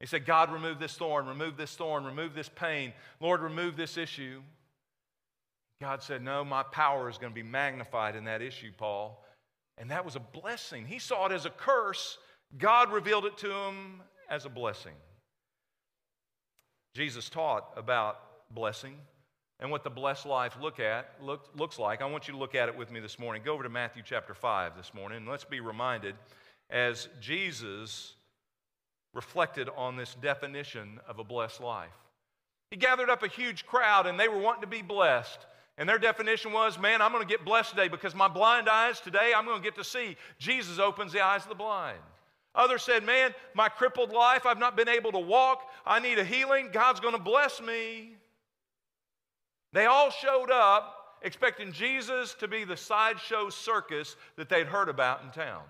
He 0.00 0.06
said, 0.06 0.26
God, 0.26 0.52
remove 0.52 0.80
this 0.80 0.96
thorn, 0.96 1.28
remove 1.28 1.56
this 1.56 1.76
thorn, 1.76 2.04
remove 2.04 2.34
this 2.34 2.48
pain. 2.48 2.92
Lord, 3.20 3.40
remove 3.40 3.76
this 3.76 3.96
issue. 3.96 4.42
God 5.80 6.02
said, 6.02 6.24
No, 6.24 6.44
my 6.44 6.64
power 6.64 7.08
is 7.08 7.18
going 7.18 7.30
to 7.30 7.34
be 7.34 7.44
magnified 7.44 8.16
in 8.16 8.24
that 8.24 8.42
issue, 8.42 8.72
Paul. 8.76 9.24
And 9.78 9.92
that 9.92 10.04
was 10.04 10.16
a 10.16 10.20
blessing. 10.20 10.84
He 10.84 10.98
saw 10.98 11.26
it 11.26 11.32
as 11.32 11.46
a 11.46 11.50
curse. 11.50 12.18
God 12.58 12.90
revealed 12.90 13.26
it 13.26 13.38
to 13.38 13.52
him 13.52 14.02
as 14.28 14.44
a 14.44 14.48
blessing. 14.48 14.94
Jesus 16.96 17.28
taught 17.28 17.70
about 17.76 18.18
blessing 18.52 18.96
and 19.60 19.70
what 19.70 19.84
the 19.84 19.90
blessed 19.90 20.26
life 20.26 20.56
look 20.60 20.80
at, 20.80 21.08
look, 21.22 21.48
looks 21.56 21.78
like. 21.78 22.02
I 22.02 22.06
want 22.06 22.28
you 22.28 22.34
to 22.34 22.38
look 22.38 22.54
at 22.54 22.68
it 22.68 22.76
with 22.76 22.90
me 22.90 23.00
this 23.00 23.18
morning. 23.18 23.42
Go 23.44 23.54
over 23.54 23.62
to 23.62 23.68
Matthew 23.68 24.02
chapter 24.04 24.34
5 24.34 24.76
this 24.76 24.92
morning, 24.92 25.18
and 25.18 25.28
let's 25.28 25.44
be 25.44 25.60
reminded 25.60 26.14
as 26.70 27.08
Jesus 27.20 28.14
reflected 29.14 29.68
on 29.76 29.96
this 29.96 30.14
definition 30.20 31.00
of 31.08 31.18
a 31.18 31.24
blessed 31.24 31.60
life. 31.60 31.88
He 32.70 32.76
gathered 32.76 33.08
up 33.08 33.22
a 33.22 33.28
huge 33.28 33.64
crowd, 33.66 34.06
and 34.06 34.20
they 34.20 34.28
were 34.28 34.38
wanting 34.38 34.62
to 34.62 34.66
be 34.66 34.82
blessed. 34.82 35.46
And 35.78 35.88
their 35.88 35.98
definition 35.98 36.52
was, 36.52 36.78
man, 36.78 37.00
I'm 37.00 37.12
going 37.12 37.26
to 37.26 37.28
get 37.28 37.44
blessed 37.44 37.70
today 37.70 37.88
because 37.88 38.14
my 38.14 38.28
blind 38.28 38.68
eyes 38.68 39.00
today, 39.00 39.32
I'm 39.34 39.44
going 39.44 39.58
to 39.58 39.64
get 39.64 39.76
to 39.76 39.84
see. 39.84 40.16
Jesus 40.38 40.78
opens 40.78 41.12
the 41.12 41.20
eyes 41.20 41.42
of 41.42 41.48
the 41.48 41.54
blind. 41.54 41.98
Others 42.54 42.82
said, 42.82 43.04
man, 43.04 43.34
my 43.54 43.68
crippled 43.68 44.12
life, 44.12 44.46
I've 44.46 44.58
not 44.58 44.76
been 44.76 44.88
able 44.88 45.12
to 45.12 45.18
walk. 45.18 45.68
I 45.84 46.00
need 46.00 46.18
a 46.18 46.24
healing. 46.24 46.70
God's 46.72 47.00
going 47.00 47.14
to 47.14 47.20
bless 47.20 47.60
me. 47.60 48.16
They 49.72 49.86
all 49.86 50.10
showed 50.10 50.50
up 50.50 51.18
expecting 51.22 51.72
Jesus 51.72 52.34
to 52.34 52.48
be 52.48 52.64
the 52.64 52.76
sideshow 52.76 53.50
circus 53.50 54.16
that 54.36 54.48
they'd 54.48 54.66
heard 54.66 54.88
about 54.88 55.22
in 55.22 55.30
town. 55.30 55.64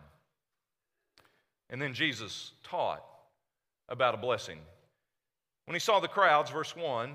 And 1.71 1.81
then 1.81 1.95
Jesus 1.95 2.53
taught 2.63 3.05
about 3.89 4.15
a 4.15 4.19
blessing. 4.19 4.59
When 5.67 5.75
he 5.75 5.81
saw 5.81 6.01
the 6.01 6.09
crowds, 6.09 6.51
verse 6.51 6.77
1, 6.77 7.15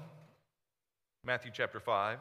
Matthew 1.24 1.52
chapter 1.54 1.80
5, 1.80 2.18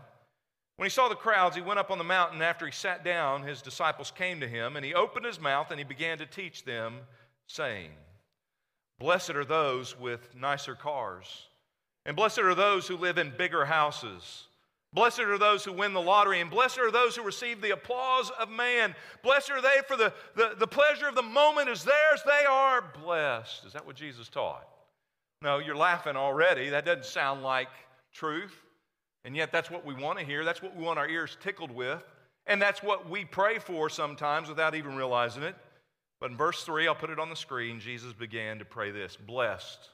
when 0.76 0.86
he 0.86 0.90
saw 0.90 1.08
the 1.08 1.14
crowds, 1.14 1.56
he 1.56 1.62
went 1.62 1.78
up 1.78 1.90
on 1.90 1.98
the 1.98 2.04
mountain. 2.04 2.40
After 2.40 2.64
he 2.64 2.72
sat 2.72 3.04
down, 3.04 3.42
his 3.42 3.60
disciples 3.60 4.10
came 4.10 4.40
to 4.40 4.48
him, 4.48 4.76
and 4.76 4.84
he 4.84 4.94
opened 4.94 5.26
his 5.26 5.38
mouth 5.38 5.70
and 5.70 5.78
he 5.78 5.84
began 5.84 6.16
to 6.18 6.26
teach 6.26 6.64
them, 6.64 7.00
saying, 7.48 7.90
Blessed 8.98 9.30
are 9.30 9.44
those 9.44 9.98
with 9.98 10.34
nicer 10.34 10.74
cars, 10.74 11.48
and 12.06 12.16
blessed 12.16 12.38
are 12.38 12.54
those 12.54 12.86
who 12.86 12.96
live 12.96 13.18
in 13.18 13.32
bigger 13.36 13.64
houses. 13.64 14.46
Blessed 14.92 15.20
are 15.20 15.38
those 15.38 15.64
who 15.64 15.72
win 15.72 15.92
the 15.92 16.00
lottery, 16.00 16.40
and 16.40 16.50
blessed 16.50 16.78
are 16.78 16.90
those 16.90 17.14
who 17.14 17.22
receive 17.22 17.60
the 17.60 17.70
applause 17.70 18.30
of 18.40 18.50
man. 18.50 18.94
Blessed 19.22 19.50
are 19.50 19.62
they 19.62 19.80
for 19.86 19.96
the, 19.96 20.12
the, 20.34 20.56
the 20.58 20.66
pleasure 20.66 21.06
of 21.06 21.14
the 21.14 21.22
moment 21.22 21.68
is 21.68 21.84
theirs. 21.84 22.22
They 22.26 22.44
are 22.44 22.92
blessed. 23.04 23.66
Is 23.66 23.72
that 23.72 23.86
what 23.86 23.94
Jesus 23.94 24.28
taught? 24.28 24.66
No, 25.42 25.58
you're 25.58 25.76
laughing 25.76 26.16
already. 26.16 26.70
That 26.70 26.84
doesn't 26.84 27.04
sound 27.04 27.42
like 27.42 27.68
truth. 28.12 28.54
And 29.24 29.36
yet, 29.36 29.52
that's 29.52 29.70
what 29.70 29.86
we 29.86 29.94
want 29.94 30.18
to 30.18 30.24
hear. 30.24 30.44
That's 30.44 30.62
what 30.62 30.76
we 30.76 30.82
want 30.82 30.98
our 30.98 31.08
ears 31.08 31.36
tickled 31.40 31.70
with. 31.70 32.02
And 32.46 32.60
that's 32.60 32.82
what 32.82 33.08
we 33.08 33.24
pray 33.24 33.58
for 33.58 33.88
sometimes 33.88 34.48
without 34.48 34.74
even 34.74 34.96
realizing 34.96 35.44
it. 35.44 35.54
But 36.20 36.32
in 36.32 36.36
verse 36.36 36.64
3, 36.64 36.88
I'll 36.88 36.94
put 36.96 37.10
it 37.10 37.20
on 37.20 37.30
the 37.30 37.36
screen, 37.36 37.78
Jesus 37.78 38.12
began 38.12 38.58
to 38.58 38.64
pray 38.64 38.90
this 38.90 39.16
Blessed. 39.16 39.90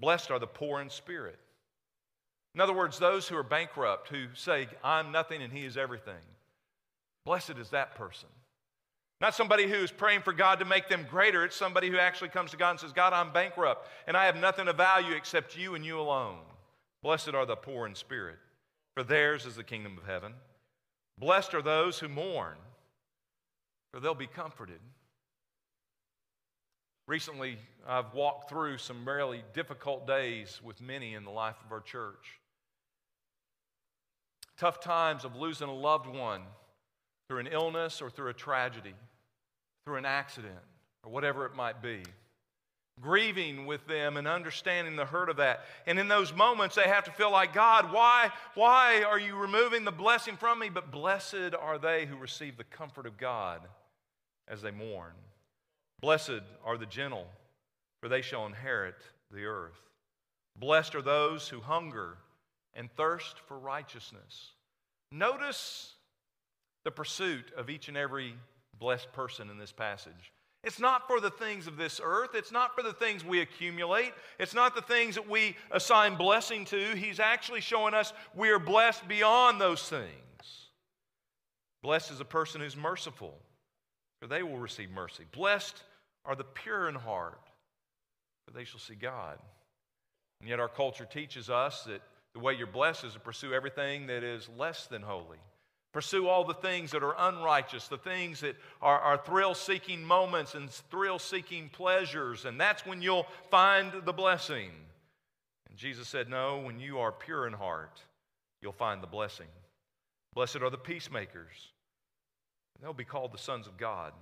Blessed 0.00 0.30
are 0.30 0.38
the 0.38 0.46
poor 0.46 0.80
in 0.80 0.88
spirit 0.88 1.38
in 2.54 2.60
other 2.60 2.72
words, 2.72 2.98
those 2.98 3.26
who 3.26 3.36
are 3.36 3.42
bankrupt, 3.42 4.08
who 4.08 4.26
say, 4.34 4.68
I'm 4.82 5.10
nothing 5.10 5.42
and 5.42 5.52
He 5.52 5.64
is 5.64 5.76
everything. 5.76 6.14
Blessed 7.24 7.58
is 7.58 7.70
that 7.70 7.96
person. 7.96 8.28
Not 9.20 9.34
somebody 9.34 9.68
who 9.68 9.76
is 9.76 9.90
praying 9.90 10.22
for 10.22 10.32
God 10.32 10.58
to 10.58 10.64
make 10.64 10.88
them 10.88 11.06
greater. 11.10 11.44
It's 11.44 11.56
somebody 11.56 11.88
who 11.88 11.98
actually 11.98 12.28
comes 12.28 12.50
to 12.50 12.56
God 12.56 12.70
and 12.70 12.80
says, 12.80 12.92
God, 12.92 13.12
I'm 13.12 13.32
bankrupt 13.32 13.88
and 14.06 14.16
I 14.16 14.26
have 14.26 14.36
nothing 14.36 14.68
of 14.68 14.76
value 14.76 15.14
except 15.14 15.56
you 15.56 15.74
and 15.74 15.84
you 15.84 15.98
alone. 15.98 16.40
Blessed 17.02 17.34
are 17.34 17.46
the 17.46 17.56
poor 17.56 17.86
in 17.86 17.94
spirit, 17.94 18.38
for 18.94 19.02
theirs 19.02 19.46
is 19.46 19.56
the 19.56 19.64
kingdom 19.64 19.98
of 19.98 20.06
heaven. 20.06 20.32
Blessed 21.18 21.54
are 21.54 21.62
those 21.62 21.98
who 21.98 22.08
mourn, 22.08 22.56
for 23.92 24.00
they'll 24.00 24.14
be 24.14 24.26
comforted. 24.26 24.80
Recently, 27.06 27.58
I've 27.86 28.14
walked 28.14 28.48
through 28.48 28.78
some 28.78 29.06
really 29.06 29.44
difficult 29.52 30.06
days 30.06 30.60
with 30.64 30.80
many 30.80 31.14
in 31.14 31.24
the 31.24 31.30
life 31.30 31.56
of 31.64 31.70
our 31.70 31.80
church 31.80 32.40
tough 34.58 34.80
times 34.80 35.24
of 35.24 35.36
losing 35.36 35.68
a 35.68 35.74
loved 35.74 36.06
one 36.06 36.42
through 37.28 37.40
an 37.40 37.48
illness 37.48 38.02
or 38.02 38.10
through 38.10 38.30
a 38.30 38.34
tragedy, 38.34 38.94
through 39.84 39.96
an 39.96 40.04
accident, 40.04 40.58
or 41.02 41.10
whatever 41.10 41.46
it 41.46 41.54
might 41.54 41.82
be. 41.82 42.02
Grieving 43.00 43.66
with 43.66 43.84
them 43.88 44.16
and 44.16 44.28
understanding 44.28 44.94
the 44.94 45.04
hurt 45.04 45.28
of 45.28 45.38
that. 45.38 45.64
And 45.86 45.98
in 45.98 46.06
those 46.06 46.32
moments, 46.32 46.76
they 46.76 46.84
have 46.84 47.04
to 47.04 47.10
feel 47.10 47.32
like, 47.32 47.52
God, 47.52 47.92
why, 47.92 48.30
why 48.54 49.02
are 49.02 49.18
you 49.18 49.34
removing 49.34 49.84
the 49.84 49.90
blessing 49.90 50.36
from 50.36 50.60
me? 50.60 50.68
But 50.68 50.92
blessed 50.92 51.54
are 51.60 51.78
they 51.78 52.06
who 52.06 52.16
receive 52.16 52.56
the 52.56 52.64
comfort 52.64 53.06
of 53.06 53.18
God 53.18 53.62
as 54.46 54.62
they 54.62 54.70
mourn. 54.70 55.12
Blessed 56.00 56.42
are 56.64 56.78
the 56.78 56.86
gentle, 56.86 57.26
for 58.00 58.08
they 58.08 58.22
shall 58.22 58.46
inherit 58.46 58.96
the 59.32 59.44
earth. 59.44 59.80
Blessed 60.56 60.94
are 60.94 61.02
those 61.02 61.48
who 61.48 61.60
hunger 61.60 62.18
and 62.74 62.90
thirst 62.96 63.38
for 63.46 63.58
righteousness. 63.58 64.52
Notice 65.12 65.94
the 66.84 66.90
pursuit 66.90 67.52
of 67.56 67.70
each 67.70 67.88
and 67.88 67.96
every 67.96 68.34
blessed 68.78 69.12
person 69.12 69.50
in 69.50 69.58
this 69.58 69.72
passage. 69.72 70.32
It's 70.64 70.80
not 70.80 71.06
for 71.06 71.20
the 71.20 71.30
things 71.30 71.66
of 71.66 71.76
this 71.76 72.00
earth. 72.02 72.30
It's 72.34 72.50
not 72.50 72.74
for 72.74 72.82
the 72.82 72.94
things 72.94 73.24
we 73.24 73.40
accumulate. 73.40 74.12
It's 74.38 74.54
not 74.54 74.74
the 74.74 74.82
things 74.82 75.14
that 75.14 75.28
we 75.28 75.56
assign 75.70 76.16
blessing 76.16 76.64
to. 76.66 76.96
He's 76.96 77.20
actually 77.20 77.60
showing 77.60 77.92
us 77.92 78.12
we 78.34 78.48
are 78.50 78.58
blessed 78.58 79.06
beyond 79.06 79.60
those 79.60 79.86
things. 79.88 80.08
Blessed 81.82 82.12
is 82.12 82.20
a 82.20 82.24
person 82.24 82.62
who's 82.62 82.78
merciful, 82.78 83.38
for 84.20 84.26
they 84.26 84.42
will 84.42 84.56
receive 84.56 84.90
mercy. 84.90 85.24
Blessed 85.32 85.82
are 86.24 86.34
the 86.34 86.44
pure 86.44 86.88
in 86.88 86.94
heart, 86.94 87.50
for 88.46 88.54
they 88.54 88.64
shall 88.64 88.80
see 88.80 88.94
God. 88.94 89.38
And 90.40 90.48
yet, 90.48 90.60
our 90.60 90.68
culture 90.68 91.04
teaches 91.04 91.50
us 91.50 91.84
that 91.84 92.00
the 92.34 92.40
way 92.40 92.54
you're 92.54 92.66
blessed 92.66 93.04
is 93.04 93.12
to 93.14 93.20
pursue 93.20 93.54
everything 93.54 94.08
that 94.08 94.22
is 94.22 94.48
less 94.58 94.86
than 94.86 95.02
holy. 95.02 95.38
Pursue 95.92 96.26
all 96.26 96.42
the 96.42 96.54
things 96.54 96.90
that 96.90 97.04
are 97.04 97.14
unrighteous, 97.16 97.86
the 97.86 97.96
things 97.96 98.40
that 98.40 98.56
are, 98.82 98.98
are 98.98 99.16
thrill 99.16 99.54
seeking 99.54 100.02
moments 100.02 100.56
and 100.56 100.68
thrill 100.68 101.20
seeking 101.20 101.68
pleasures, 101.68 102.44
and 102.44 102.60
that's 102.60 102.84
when 102.84 103.00
you'll 103.00 103.28
find 103.48 103.92
the 104.04 104.12
blessing. 104.12 104.70
And 105.68 105.78
Jesus 105.78 106.08
said, 106.08 106.28
No, 106.28 106.58
when 106.58 106.80
you 106.80 106.98
are 106.98 107.12
pure 107.12 107.46
in 107.46 107.52
heart, 107.52 108.02
you'll 108.60 108.72
find 108.72 109.00
the 109.00 109.06
blessing. 109.06 109.46
Blessed 110.34 110.56
are 110.56 110.70
the 110.70 110.76
peacemakers, 110.76 111.70
they'll 112.82 112.92
be 112.92 113.04
called 113.04 113.32
the 113.32 113.38
sons 113.38 113.68
of 113.68 113.76
God. 113.76 114.12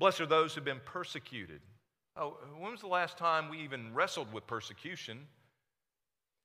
Blessed 0.00 0.22
are 0.22 0.26
those 0.26 0.54
who've 0.54 0.64
been 0.64 0.80
persecuted. 0.84 1.60
Oh, 2.16 2.38
when 2.58 2.72
was 2.72 2.80
the 2.80 2.88
last 2.88 3.16
time 3.16 3.48
we 3.48 3.60
even 3.60 3.94
wrestled 3.94 4.32
with 4.32 4.46
persecution? 4.48 5.28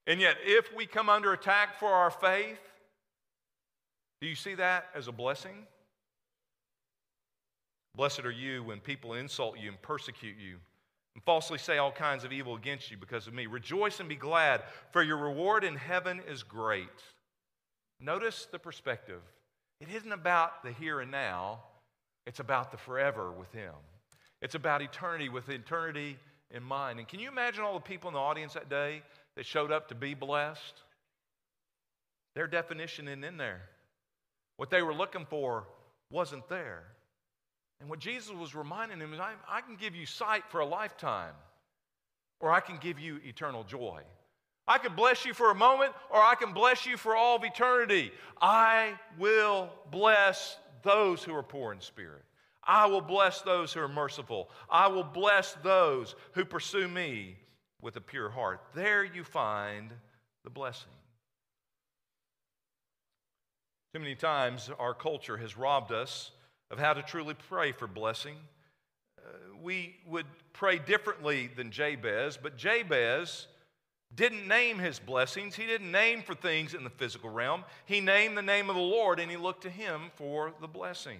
And 0.07 0.21
yet, 0.21 0.37
if 0.43 0.73
we 0.75 0.85
come 0.85 1.09
under 1.09 1.33
attack 1.33 1.79
for 1.79 1.89
our 1.89 2.11
faith, 2.11 2.59
do 4.21 4.27
you 4.27 4.35
see 4.35 4.55
that 4.55 4.85
as 4.95 5.07
a 5.07 5.11
blessing? 5.11 5.65
Blessed 7.95 8.25
are 8.25 8.31
you 8.31 8.63
when 8.63 8.79
people 8.79 9.13
insult 9.13 9.57
you 9.57 9.69
and 9.69 9.81
persecute 9.81 10.35
you 10.37 10.57
and 11.15 11.23
falsely 11.23 11.57
say 11.57 11.77
all 11.77 11.91
kinds 11.91 12.23
of 12.23 12.33
evil 12.33 12.55
against 12.55 12.91
you 12.91 12.97
because 12.97 13.25
of 13.25 13.33
me. 13.33 13.45
Rejoice 13.45 13.99
and 13.99 14.09
be 14.09 14.15
glad, 14.15 14.63
for 14.91 15.01
your 15.01 15.17
reward 15.17 15.63
in 15.63 15.75
heaven 15.75 16.21
is 16.29 16.43
great. 16.43 16.89
Notice 17.99 18.47
the 18.51 18.59
perspective. 18.59 19.21
It 19.79 19.87
isn't 19.93 20.11
about 20.11 20.63
the 20.63 20.71
here 20.71 20.99
and 20.99 21.09
now, 21.09 21.61
it's 22.27 22.39
about 22.39 22.71
the 22.71 22.77
forever 22.77 23.31
with 23.31 23.51
Him. 23.53 23.73
It's 24.41 24.55
about 24.55 24.81
eternity 24.81 25.29
with 25.29 25.49
eternity 25.49 26.17
in 26.51 26.63
mind. 26.63 26.99
And 26.99 27.07
can 27.07 27.19
you 27.19 27.29
imagine 27.29 27.63
all 27.63 27.73
the 27.73 27.79
people 27.79 28.09
in 28.09 28.13
the 28.13 28.19
audience 28.19 28.53
that 28.53 28.69
day 28.69 29.01
that 29.35 29.45
showed 29.45 29.71
up 29.71 29.89
to 29.89 29.95
be 29.95 30.13
blessed? 30.13 30.81
Their 32.35 32.47
definition 32.47 33.07
isn't 33.07 33.23
in 33.23 33.37
there. 33.37 33.61
What 34.57 34.69
they 34.69 34.81
were 34.81 34.93
looking 34.93 35.25
for 35.25 35.67
wasn't 36.11 36.47
there. 36.49 36.83
And 37.79 37.89
what 37.89 37.99
Jesus 37.99 38.31
was 38.31 38.55
reminding 38.55 38.99
them 38.99 39.13
is 39.13 39.19
I, 39.19 39.33
I 39.49 39.61
can 39.61 39.75
give 39.75 39.95
you 39.95 40.05
sight 40.05 40.43
for 40.49 40.61
a 40.61 40.65
lifetime, 40.65 41.33
or 42.39 42.51
I 42.51 42.59
can 42.59 42.77
give 42.77 42.99
you 42.99 43.19
eternal 43.23 43.63
joy. 43.63 44.01
I 44.67 44.77
can 44.77 44.95
bless 44.95 45.25
you 45.25 45.33
for 45.33 45.51
a 45.51 45.55
moment, 45.55 45.93
or 46.09 46.21
I 46.21 46.35
can 46.35 46.53
bless 46.53 46.85
you 46.85 46.97
for 46.97 47.15
all 47.15 47.35
of 47.35 47.43
eternity. 47.43 48.11
I 48.41 48.93
will 49.19 49.69
bless 49.91 50.57
those 50.83 51.23
who 51.23 51.35
are 51.35 51.43
poor 51.43 51.73
in 51.73 51.79
spirit. 51.79 52.23
I 52.63 52.87
will 52.87 53.01
bless 53.01 53.41
those 53.41 53.73
who 53.73 53.81
are 53.81 53.87
merciful. 53.87 54.49
I 54.69 54.87
will 54.87 55.03
bless 55.03 55.53
those 55.63 56.15
who 56.33 56.45
pursue 56.45 56.87
me 56.87 57.37
with 57.85 57.95
a 57.97 58.01
pure 58.01 58.31
heart. 58.31 58.61
There 58.73 59.03
you 59.03 59.23
find 59.23 59.93
the 60.43 60.49
blessing. 60.49 60.89
Too 63.93 63.99
many 63.99 64.15
times 64.15 64.71
our 64.79 64.95
culture 64.95 65.37
has 65.37 65.55
robbed 65.55 65.91
us 65.91 66.31
of 66.71 66.79
how 66.79 66.93
to 66.93 67.03
truly 67.03 67.35
pray 67.47 67.71
for 67.71 67.85
blessing. 67.85 68.37
Uh, 69.19 69.29
we 69.61 69.97
would 70.07 70.25
pray 70.51 70.79
differently 70.79 71.47
than 71.55 71.69
Jabez, 71.69 72.39
but 72.41 72.57
Jabez 72.57 73.45
didn't 74.15 74.47
name 74.47 74.79
his 74.79 74.97
blessings. 74.97 75.55
He 75.55 75.67
didn't 75.67 75.91
name 75.91 76.23
for 76.23 76.33
things 76.33 76.73
in 76.73 76.83
the 76.83 76.89
physical 76.89 77.29
realm. 77.29 77.63
He 77.85 78.01
named 78.01 78.35
the 78.35 78.41
name 78.41 78.67
of 78.71 78.75
the 78.75 78.81
Lord 78.81 79.19
and 79.19 79.29
he 79.29 79.37
looked 79.37 79.61
to 79.61 79.69
him 79.69 80.09
for 80.15 80.53
the 80.59 80.67
blessing. 80.67 81.19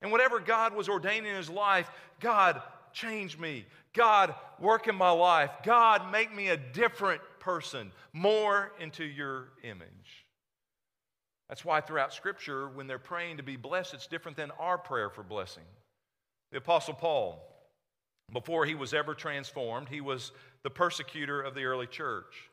And 0.00 0.10
whatever 0.10 0.40
God 0.40 0.74
was 0.74 0.88
ordaining 0.88 1.28
in 1.28 1.36
his 1.36 1.50
life, 1.50 1.90
God, 2.20 2.62
change 2.98 3.38
me. 3.38 3.64
God, 3.92 4.34
work 4.58 4.88
in 4.88 4.94
my 4.94 5.10
life. 5.10 5.50
God, 5.64 6.10
make 6.10 6.34
me 6.34 6.48
a 6.48 6.56
different 6.56 7.20
person, 7.40 7.92
more 8.12 8.72
into 8.80 9.04
your 9.04 9.48
image. 9.62 10.26
That's 11.48 11.64
why 11.64 11.80
throughout 11.80 12.12
Scripture, 12.12 12.68
when 12.68 12.86
they're 12.86 12.98
praying 12.98 13.38
to 13.38 13.42
be 13.42 13.56
blessed, 13.56 13.94
it's 13.94 14.06
different 14.06 14.36
than 14.36 14.50
our 14.58 14.76
prayer 14.76 15.08
for 15.08 15.22
blessing. 15.22 15.64
The 16.52 16.58
Apostle 16.58 16.94
Paul, 16.94 17.42
before 18.32 18.66
he 18.66 18.74
was 18.74 18.92
ever 18.92 19.14
transformed, 19.14 19.88
he 19.88 20.00
was 20.00 20.32
the 20.62 20.70
persecutor 20.70 21.40
of 21.40 21.54
the 21.54 21.64
early 21.64 21.86
church. 21.86 22.50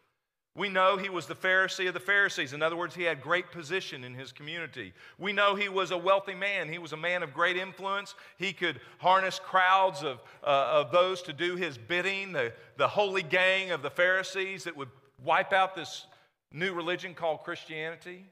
We 0.56 0.70
know 0.70 0.96
he 0.96 1.10
was 1.10 1.26
the 1.28 1.36
Pharisee 1.36 1.90
of 1.90 1.94
the 1.94 2.00
Pharisees. 2.00 2.54
In 2.54 2.62
other 2.62 2.78
words, 2.78 2.96
he 2.96 3.04
had 3.04 3.22
great 3.22 3.52
position 3.52 4.06
in 4.06 4.14
his 4.14 4.32
community. 4.32 4.94
We 5.20 5.34
know 5.34 5.54
he 5.56 5.68
was 5.68 5.92
a 5.92 5.98
wealthy 5.98 6.34
man. 6.34 6.70
He 6.70 6.78
was 6.78 6.94
a 6.94 6.98
man 6.98 7.24
of 7.24 7.34
great 7.34 7.58
influence. 7.58 8.16
He 8.38 8.54
could 8.54 8.80
harness 9.00 9.38
crowds 9.38 10.02
of, 10.02 10.22
uh, 10.42 10.68
of 10.72 10.92
those 10.94 11.22
to 11.24 11.34
do 11.34 11.58
his 11.58 11.78
bidding, 11.78 12.32
the, 12.32 12.54
the 12.78 12.88
holy 12.88 13.22
gang 13.22 13.72
of 13.72 13.82
the 13.82 13.90
Pharisees 13.90 14.64
that 14.64 14.78
would 14.78 14.88
wipe 15.22 15.52
out 15.52 15.76
this 15.76 16.06
new 16.54 16.74
religion 16.74 17.14
called 17.14 17.44
Christianity. 17.44 18.24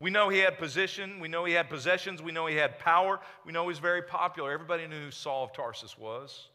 We 0.00 0.10
know 0.10 0.28
he 0.28 0.38
had 0.38 0.58
position. 0.58 1.18
We 1.18 1.26
know 1.26 1.44
he 1.44 1.54
had 1.54 1.68
possessions. 1.68 2.22
We 2.22 2.30
know 2.30 2.46
he 2.46 2.54
had 2.54 2.78
power. 2.78 3.18
We 3.44 3.52
know 3.52 3.62
he 3.62 3.68
was 3.68 3.80
very 3.80 4.02
popular. 4.02 4.52
Everybody 4.52 4.86
knew 4.86 5.06
who 5.06 5.10
Saul 5.10 5.44
of 5.44 5.52
Tarsus 5.52 5.98
was. 5.98 6.48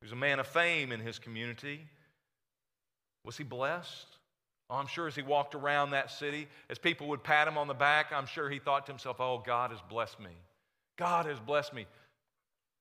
He 0.00 0.06
was 0.06 0.12
a 0.12 0.16
man 0.16 0.40
of 0.40 0.48
fame 0.48 0.90
in 0.90 0.98
his 0.98 1.20
community. 1.20 1.86
Was 3.24 3.36
he 3.36 3.44
blessed? 3.44 4.18
Oh, 4.72 4.76
I'm 4.76 4.86
sure 4.86 5.06
as 5.06 5.14
he 5.14 5.20
walked 5.20 5.54
around 5.54 5.90
that 5.90 6.10
city, 6.10 6.48
as 6.70 6.78
people 6.78 7.08
would 7.08 7.22
pat 7.22 7.46
him 7.46 7.58
on 7.58 7.68
the 7.68 7.74
back, 7.74 8.06
I'm 8.10 8.24
sure 8.24 8.48
he 8.48 8.58
thought 8.58 8.86
to 8.86 8.92
himself, 8.92 9.20
Oh, 9.20 9.42
God 9.44 9.70
has 9.70 9.80
blessed 9.90 10.18
me. 10.18 10.30
God 10.96 11.26
has 11.26 11.38
blessed 11.38 11.74
me. 11.74 11.86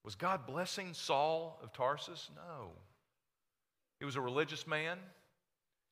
Was 0.05 0.15
God 0.15 0.47
blessing 0.47 0.93
Saul 0.93 1.59
of 1.61 1.73
Tarsus? 1.73 2.29
No. 2.33 2.69
He 3.99 4.05
was 4.05 4.15
a 4.15 4.21
religious 4.21 4.65
man. 4.65 4.97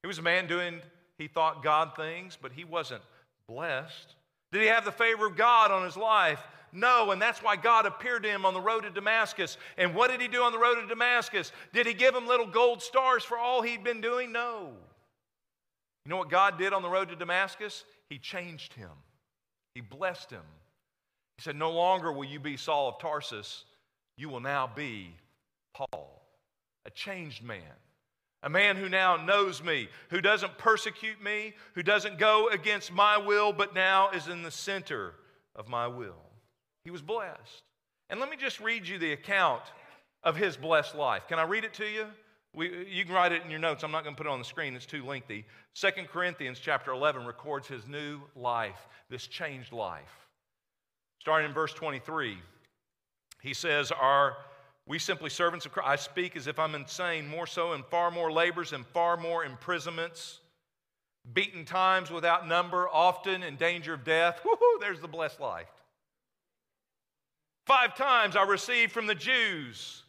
He 0.01 0.07
was 0.07 0.19
a 0.19 0.21
man 0.21 0.47
doing, 0.47 0.79
he 1.17 1.27
thought 1.27 1.63
God 1.63 1.97
things, 1.97 2.37
but 2.41 2.53
he 2.53 2.63
wasn't 2.63 3.01
blessed. 3.45 4.15
Did 4.53 4.61
he 4.61 4.67
have 4.69 4.85
the 4.85 4.93
favor 4.93 5.27
of 5.27 5.35
God 5.35 5.69
on 5.69 5.83
his 5.83 5.97
life? 5.97 6.41
No, 6.71 7.11
and 7.11 7.21
that's 7.21 7.43
why 7.43 7.57
God 7.57 7.85
appeared 7.85 8.23
to 8.23 8.29
him 8.29 8.45
on 8.45 8.53
the 8.53 8.61
road 8.61 8.83
to 8.83 8.89
Damascus. 8.89 9.57
And 9.77 9.93
what 9.93 10.11
did 10.11 10.21
he 10.21 10.29
do 10.29 10.43
on 10.43 10.53
the 10.53 10.59
road 10.59 10.75
to 10.75 10.87
Damascus? 10.87 11.51
Did 11.73 11.85
he 11.85 11.93
give 11.93 12.15
him 12.15 12.25
little 12.25 12.47
gold 12.47 12.81
stars 12.81 13.25
for 13.25 13.37
all 13.37 13.61
he'd 13.61 13.83
been 13.83 13.99
doing? 13.99 14.31
No. 14.31 14.71
You 16.09 16.15
know 16.15 16.21
what 16.21 16.31
God 16.31 16.57
did 16.57 16.73
on 16.73 16.81
the 16.81 16.89
road 16.89 17.09
to 17.09 17.15
Damascus? 17.15 17.83
He 18.09 18.17
changed 18.17 18.73
him, 18.73 18.89
He 19.75 19.81
blessed 19.81 20.31
him. 20.31 20.41
He 21.37 21.43
said, 21.43 21.55
No 21.55 21.69
longer 21.69 22.11
will 22.11 22.25
you 22.25 22.39
be 22.39 22.57
Saul 22.57 22.89
of 22.89 22.97
Tarsus, 22.97 23.63
you 24.17 24.27
will 24.27 24.39
now 24.39 24.67
be 24.75 25.13
Paul, 25.75 26.25
a 26.87 26.89
changed 26.89 27.43
man. 27.43 27.61
A 28.41 28.49
man 28.49 28.75
who 28.75 28.89
now 28.89 29.17
knows 29.17 29.61
me, 29.61 29.87
who 30.09 30.19
doesn't 30.19 30.57
persecute 30.57 31.23
me, 31.23 31.53
who 31.75 31.83
doesn't 31.83 32.17
go 32.17 32.49
against 32.49 32.91
my 32.91 33.15
will, 33.15 33.53
but 33.53 33.75
now 33.75 34.09
is 34.09 34.29
in 34.29 34.41
the 34.41 34.49
center 34.49 35.13
of 35.55 35.67
my 35.67 35.85
will. 35.85 36.23
He 36.85 36.89
was 36.89 37.03
blessed. 37.03 37.61
And 38.09 38.19
let 38.19 38.31
me 38.31 38.35
just 38.35 38.59
read 38.59 38.87
you 38.87 38.97
the 38.97 39.13
account 39.13 39.61
of 40.23 40.35
his 40.35 40.57
blessed 40.57 40.95
life. 40.95 41.27
Can 41.27 41.37
I 41.37 41.43
read 41.43 41.65
it 41.65 41.75
to 41.75 41.85
you? 41.85 42.07
We, 42.55 42.87
you 42.89 43.05
can 43.05 43.13
write 43.13 43.31
it 43.31 43.43
in 43.43 43.51
your 43.51 43.59
notes. 43.59 43.83
I'm 43.83 43.91
not 43.91 44.03
going 44.03 44.15
to 44.15 44.17
put 44.17 44.27
it 44.27 44.33
on 44.33 44.39
the 44.39 44.45
screen. 44.45 44.75
It's 44.75 44.85
too 44.85 45.05
lengthy. 45.05 45.45
Second 45.73 46.07
Corinthians 46.07 46.59
chapter 46.59 46.91
11 46.91 47.25
records 47.25 47.67
his 47.67 47.87
new 47.87 48.21
life, 48.35 48.87
this 49.09 49.27
changed 49.27 49.71
life. 49.71 50.27
Starting 51.19 51.47
in 51.47 51.53
verse 51.53 51.73
23, 51.73 52.37
he 53.41 53.53
says, 53.53 53.91
Are 53.91 54.37
we 54.87 54.97
simply 54.97 55.29
servants 55.29 55.65
of 55.65 55.73
Christ? 55.73 55.87
I 55.87 55.95
speak 55.95 56.35
as 56.35 56.47
if 56.47 56.57
I'm 56.57 56.73
insane, 56.73 57.27
more 57.27 57.45
so 57.45 57.73
in 57.73 57.83
far 57.83 58.09
more 58.09 58.31
labors 58.31 58.73
and 58.73 58.85
far 58.87 59.15
more 59.15 59.45
imprisonments, 59.45 60.39
beaten 61.33 61.65
times 61.65 62.09
without 62.09 62.47
number, 62.47 62.89
often 62.89 63.43
in 63.43 63.57
danger 63.57 63.93
of 63.93 64.03
death. 64.03 64.39
Woohoo, 64.43 64.79
there's 64.79 65.01
the 65.01 65.07
blessed 65.07 65.39
life. 65.39 65.69
Five 67.67 67.95
times 67.95 68.35
I 68.35 68.43
received 68.43 68.91
from 68.91 69.05
the 69.05 69.13
Jews 69.13 70.03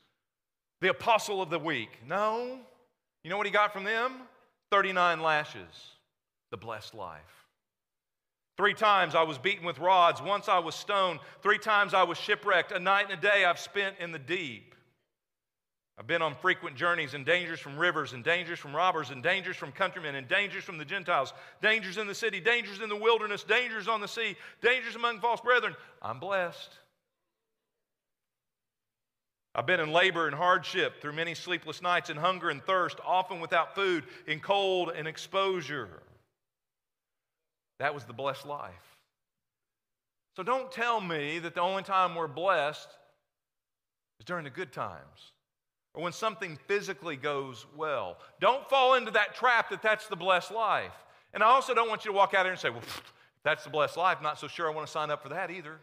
the 0.80 0.90
apostle 0.90 1.42
of 1.42 1.50
the 1.50 1.58
week. 1.58 1.90
No. 2.06 2.58
You 3.22 3.30
know 3.30 3.36
what 3.36 3.46
he 3.46 3.52
got 3.52 3.72
from 3.72 3.84
them? 3.84 4.12
39 4.70 5.20
lashes, 5.20 5.96
the 6.50 6.56
blessed 6.56 6.94
life. 6.94 7.20
Three 8.56 8.74
times 8.74 9.14
I 9.14 9.22
was 9.22 9.38
beaten 9.38 9.64
with 9.64 9.78
rods. 9.78 10.20
Once 10.20 10.48
I 10.48 10.58
was 10.58 10.74
stoned. 10.74 11.20
Three 11.42 11.58
times 11.58 11.94
I 11.94 12.02
was 12.02 12.18
shipwrecked. 12.18 12.72
A 12.72 12.78
night 12.78 13.06
and 13.10 13.18
a 13.18 13.20
day 13.20 13.44
I've 13.44 13.58
spent 13.58 13.96
in 13.98 14.12
the 14.12 14.18
deep. 14.18 14.74
I've 15.98 16.06
been 16.06 16.22
on 16.22 16.34
frequent 16.34 16.76
journeys 16.76 17.12
and 17.12 17.26
dangers 17.26 17.60
from 17.60 17.78
rivers 17.78 18.14
and 18.14 18.24
dangers 18.24 18.58
from 18.58 18.74
robbers 18.74 19.10
and 19.10 19.22
dangers 19.22 19.56
from 19.56 19.70
countrymen 19.70 20.14
and 20.14 20.26
dangers 20.26 20.64
from 20.64 20.78
the 20.78 20.84
Gentiles, 20.84 21.34
dangers 21.60 21.98
in 21.98 22.06
the 22.06 22.14
city, 22.14 22.40
dangers 22.40 22.80
in 22.80 22.88
the 22.88 22.96
wilderness, 22.96 23.44
dangers 23.44 23.86
on 23.86 24.00
the 24.00 24.08
sea, 24.08 24.34
dangers 24.62 24.94
among 24.94 25.20
false 25.20 25.42
brethren. 25.42 25.74
I'm 26.00 26.18
blessed. 26.18 26.70
I've 29.54 29.66
been 29.66 29.80
in 29.80 29.92
labor 29.92 30.26
and 30.26 30.34
hardship 30.34 31.00
through 31.00 31.14
many 31.14 31.34
sleepless 31.34 31.82
nights 31.82 32.08
and 32.08 32.18
hunger 32.18 32.50
and 32.50 32.62
thirst, 32.62 32.98
often 33.04 33.40
without 33.40 33.74
food, 33.74 34.04
in 34.26 34.38
cold 34.38 34.92
and 34.94 35.08
exposure. 35.08 35.88
That 37.80 37.94
was 37.94 38.04
the 38.04 38.12
blessed 38.12 38.46
life. 38.46 38.96
So 40.36 40.42
don't 40.42 40.70
tell 40.70 41.00
me 41.00 41.40
that 41.40 41.54
the 41.54 41.60
only 41.60 41.82
time 41.82 42.14
we're 42.14 42.28
blessed 42.28 42.88
is 44.20 44.24
during 44.24 44.44
the 44.44 44.50
good 44.50 44.72
times 44.72 45.32
or 45.94 46.02
when 46.02 46.12
something 46.12 46.56
physically 46.68 47.16
goes 47.16 47.66
well. 47.76 48.18
Don't 48.40 48.68
fall 48.68 48.94
into 48.94 49.10
that 49.10 49.34
trap 49.34 49.70
that 49.70 49.82
that's 49.82 50.06
the 50.06 50.16
blessed 50.16 50.52
life. 50.52 50.92
And 51.34 51.42
I 51.42 51.46
also 51.46 51.74
don't 51.74 51.88
want 51.88 52.04
you 52.04 52.12
to 52.12 52.16
walk 52.16 52.34
out 52.34 52.44
there 52.44 52.52
and 52.52 52.60
say, 52.60 52.70
well, 52.70 52.82
that's 53.42 53.64
the 53.64 53.70
blessed 53.70 53.96
life, 53.96 54.22
not 54.22 54.38
so 54.38 54.46
sure 54.46 54.70
I 54.70 54.74
want 54.74 54.86
to 54.86 54.92
sign 54.92 55.10
up 55.10 55.22
for 55.22 55.30
that 55.30 55.50
either. 55.50 55.78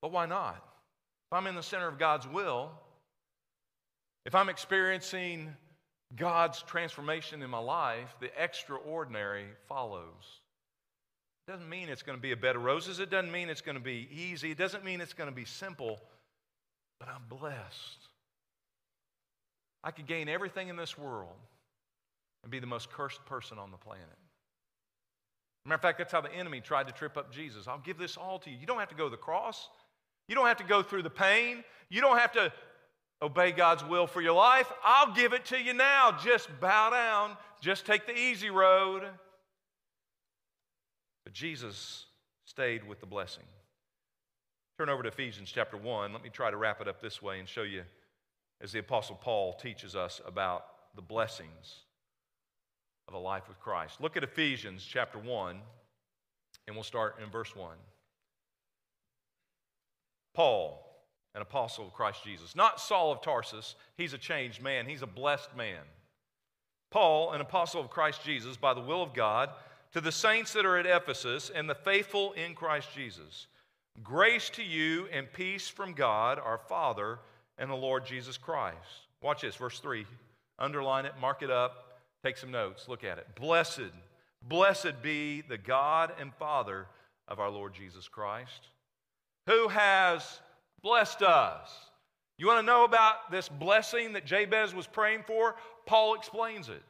But 0.00 0.12
why 0.12 0.26
not? 0.26 0.64
If 1.30 1.36
I'm 1.36 1.46
in 1.46 1.54
the 1.54 1.62
center 1.62 1.86
of 1.86 1.96
God's 1.96 2.26
will, 2.26 2.72
if 4.26 4.34
I'm 4.34 4.48
experiencing 4.48 5.54
God's 6.16 6.62
transformation 6.62 7.42
in 7.42 7.50
my 7.50 7.58
life, 7.58 8.16
the 8.20 8.30
extraordinary 8.36 9.46
follows. 9.68 10.40
It 11.46 11.52
doesn't 11.52 11.68
mean 11.68 11.88
it's 11.88 12.02
going 12.02 12.18
to 12.18 12.22
be 12.22 12.32
a 12.32 12.36
bed 12.36 12.56
of 12.56 12.62
roses. 12.62 12.98
It 12.98 13.10
doesn't 13.10 13.30
mean 13.30 13.48
it's 13.48 13.60
going 13.60 13.76
to 13.76 13.82
be 13.82 14.08
easy. 14.10 14.50
It 14.50 14.58
doesn't 14.58 14.84
mean 14.84 15.00
it's 15.00 15.12
going 15.12 15.30
to 15.30 15.34
be 15.34 15.44
simple, 15.44 16.00
but 16.98 17.08
I'm 17.08 17.22
blessed. 17.28 18.08
I 19.84 19.92
could 19.92 20.06
gain 20.06 20.28
everything 20.28 20.68
in 20.68 20.76
this 20.76 20.98
world 20.98 21.36
and 22.42 22.50
be 22.50 22.58
the 22.58 22.66
most 22.66 22.90
cursed 22.90 23.24
person 23.24 23.56
on 23.56 23.70
the 23.70 23.76
planet. 23.76 24.04
Matter 25.64 25.76
of 25.76 25.82
fact, 25.82 25.98
that's 25.98 26.12
how 26.12 26.20
the 26.20 26.32
enemy 26.34 26.60
tried 26.60 26.88
to 26.88 26.92
trip 26.92 27.16
up 27.16 27.32
Jesus. 27.32 27.68
I'll 27.68 27.78
give 27.78 27.98
this 27.98 28.16
all 28.16 28.40
to 28.40 28.50
you. 28.50 28.56
You 28.56 28.66
don't 28.66 28.78
have 28.78 28.88
to 28.88 28.94
go 28.96 29.04
to 29.04 29.10
the 29.10 29.16
cross. 29.16 29.68
You 30.30 30.36
don't 30.36 30.46
have 30.46 30.58
to 30.58 30.64
go 30.64 30.80
through 30.84 31.02
the 31.02 31.10
pain. 31.10 31.64
You 31.88 32.00
don't 32.00 32.16
have 32.16 32.30
to 32.34 32.52
obey 33.20 33.50
God's 33.50 33.84
will 33.84 34.06
for 34.06 34.20
your 34.20 34.32
life. 34.32 34.70
I'll 34.84 35.12
give 35.12 35.32
it 35.32 35.44
to 35.46 35.60
you 35.60 35.74
now. 35.74 36.16
Just 36.22 36.48
bow 36.60 36.90
down. 36.90 37.36
Just 37.60 37.84
take 37.84 38.06
the 38.06 38.16
easy 38.16 38.48
road. 38.48 39.02
But 41.24 41.32
Jesus 41.32 42.06
stayed 42.44 42.86
with 42.86 43.00
the 43.00 43.06
blessing. 43.06 43.42
Turn 44.78 44.88
over 44.88 45.02
to 45.02 45.08
Ephesians 45.08 45.50
chapter 45.52 45.76
1. 45.76 46.12
Let 46.12 46.22
me 46.22 46.30
try 46.30 46.52
to 46.52 46.56
wrap 46.56 46.80
it 46.80 46.86
up 46.86 47.02
this 47.02 47.20
way 47.20 47.40
and 47.40 47.48
show 47.48 47.62
you 47.62 47.82
as 48.60 48.70
the 48.70 48.78
Apostle 48.78 49.16
Paul 49.16 49.54
teaches 49.54 49.96
us 49.96 50.20
about 50.24 50.64
the 50.94 51.02
blessings 51.02 51.80
of 53.08 53.14
a 53.14 53.18
life 53.18 53.48
with 53.48 53.58
Christ. 53.58 54.00
Look 54.00 54.16
at 54.16 54.22
Ephesians 54.22 54.86
chapter 54.88 55.18
1, 55.18 55.56
and 56.68 56.76
we'll 56.76 56.84
start 56.84 57.16
in 57.20 57.30
verse 57.32 57.56
1. 57.56 57.76
Paul, 60.34 60.86
an 61.34 61.42
apostle 61.42 61.86
of 61.86 61.92
Christ 61.92 62.24
Jesus, 62.24 62.56
not 62.56 62.80
Saul 62.80 63.12
of 63.12 63.22
Tarsus, 63.22 63.74
he's 63.96 64.12
a 64.12 64.18
changed 64.18 64.62
man, 64.62 64.86
he's 64.86 65.02
a 65.02 65.06
blessed 65.06 65.56
man. 65.56 65.82
Paul, 66.90 67.32
an 67.32 67.40
apostle 67.40 67.80
of 67.80 67.90
Christ 67.90 68.24
Jesus, 68.24 68.56
by 68.56 68.74
the 68.74 68.80
will 68.80 69.02
of 69.02 69.14
God, 69.14 69.50
to 69.92 70.00
the 70.00 70.12
saints 70.12 70.52
that 70.52 70.66
are 70.66 70.76
at 70.76 70.86
Ephesus 70.86 71.50
and 71.54 71.68
the 71.68 71.74
faithful 71.74 72.32
in 72.32 72.54
Christ 72.54 72.88
Jesus. 72.94 73.46
Grace 74.02 74.50
to 74.50 74.62
you 74.62 75.06
and 75.12 75.32
peace 75.32 75.68
from 75.68 75.92
God 75.92 76.38
our 76.38 76.58
Father 76.58 77.18
and 77.58 77.70
the 77.70 77.74
Lord 77.74 78.06
Jesus 78.06 78.36
Christ. 78.36 78.76
Watch 79.22 79.42
this, 79.42 79.56
verse 79.56 79.78
3. 79.80 80.06
Underline 80.58 81.06
it, 81.06 81.12
mark 81.20 81.42
it 81.42 81.50
up, 81.50 82.00
take 82.24 82.36
some 82.36 82.50
notes, 82.50 82.88
look 82.88 83.04
at 83.04 83.18
it. 83.18 83.26
Blessed, 83.34 83.92
blessed 84.42 85.02
be 85.02 85.42
the 85.42 85.58
God 85.58 86.12
and 86.20 86.34
Father 86.34 86.86
of 87.28 87.38
our 87.38 87.50
Lord 87.50 87.74
Jesus 87.74 88.08
Christ, 88.08 88.68
who 89.50 89.66
has 89.66 90.40
blessed 90.80 91.22
us. 91.22 91.70
You 92.38 92.46
want 92.46 92.60
to 92.60 92.66
know 92.66 92.84
about 92.84 93.30
this 93.30 93.48
blessing 93.48 94.12
that 94.12 94.24
Jabez 94.24 94.72
was 94.74 94.86
praying 94.86 95.24
for? 95.26 95.56
Paul 95.86 96.14
explains 96.14 96.68
it. 96.68 96.82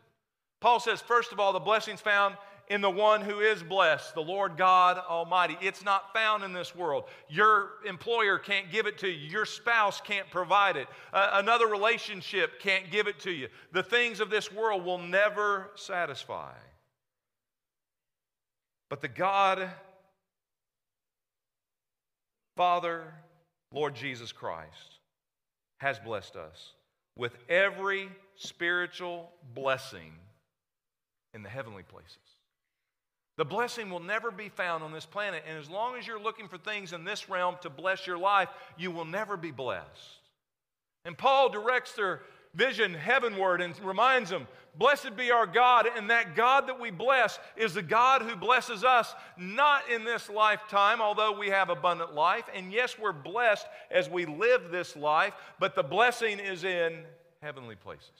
Paul 0.61 0.79
says, 0.79 1.01
first 1.01 1.33
of 1.33 1.41
all, 1.41 1.55
the 1.55 1.59
blessing's 1.59 2.03
found 2.03 2.37
in 2.69 2.83
the 2.83 2.91
one 2.91 3.23
who 3.23 3.41
is 3.41 3.63
blessed, 3.63 4.15
the 4.15 4.21
Lord 4.21 4.59
God 4.59 4.99
Almighty. 4.99 5.57
It's 5.63 5.83
not 5.83 6.13
found 6.13 6.45
in 6.45 6.53
this 6.53 6.77
world. 6.77 7.05
Your 7.31 7.71
employer 7.87 8.39
can't 8.39 8.71
give 8.71 8.87
it 8.87 8.99
to 8.99 9.09
you, 9.09 9.29
your 9.29 9.47
spouse 9.47 10.01
can't 10.03 10.31
provide 10.31 10.77
it, 10.77 10.87
uh, 11.15 11.31
another 11.35 11.67
relationship 11.67 12.61
can't 12.61 12.91
give 12.91 13.09
it 13.09 13.19
to 13.21 13.31
you. 13.31 13.49
The 13.73 13.83
things 13.83 14.21
of 14.21 14.29
this 14.29 14.53
world 14.53 14.85
will 14.85 14.99
never 14.99 15.71
satisfy. 15.77 16.53
But 18.91 19.01
the 19.01 19.09
God, 19.09 19.71
Father, 22.61 23.05
Lord 23.73 23.95
Jesus 23.95 24.33
Christ, 24.33 24.99
has 25.79 25.99
blessed 25.99 26.37
us 26.37 26.75
with 27.17 27.35
every 27.49 28.11
spiritual 28.37 29.31
blessing 29.55 30.13
in 31.33 31.43
the 31.43 31.49
heavenly 31.49 31.85
places. 31.85 32.19
The 33.39 33.47
blessing 33.47 33.89
will 33.89 34.01
never 34.01 34.31
be 34.31 34.51
found 34.51 34.85
on 34.85 34.93
this 34.93 35.07
planet. 35.07 35.43
And 35.49 35.57
as 35.57 35.71
long 35.71 35.97
as 35.97 36.07
you're 36.07 36.21
looking 36.21 36.49
for 36.49 36.59
things 36.59 36.93
in 36.93 37.03
this 37.03 37.31
realm 37.31 37.57
to 37.63 37.71
bless 37.71 38.07
your 38.07 38.19
life, 38.19 38.51
you 38.77 38.91
will 38.91 39.07
never 39.07 39.39
be 39.39 39.53
blessed. 39.53 40.21
And 41.07 41.17
Paul 41.17 41.49
directs 41.49 41.93
their 41.93 42.21
vision 42.55 42.95
heavenward 42.95 43.61
and 43.61 43.79
reminds 43.81 44.31
them, 44.31 44.47
Blessed 44.77 45.17
be 45.17 45.33
our 45.33 45.47
God, 45.47 45.87
and 45.97 46.11
that 46.11 46.37
God 46.37 46.69
that 46.69 46.79
we 46.79 46.91
bless 46.91 47.41
is 47.57 47.75
the 47.75 47.83
God 47.83 48.23
who 48.23 48.37
blesses 48.37 48.85
us, 48.85 49.15
not 49.37 49.83
in 49.91 50.05
this 50.05 50.31
lifetime, 50.31 51.01
although 51.01 51.37
we 51.37 51.49
have 51.49 51.71
abundant 51.71 52.15
life. 52.15 52.45
And 52.55 52.73
yes, 52.73 52.97
we're 52.99 53.13
blessed 53.13 53.67
as 53.91 54.09
we 54.09 54.27
live 54.27 54.71
this 54.71 54.95
life, 54.95 55.35
but 55.59 55.75
the 55.75 55.83
blessing 55.83 56.39
is 56.39 56.63
in 56.63 57.03
heavenly 57.43 57.75
places. 57.75 58.11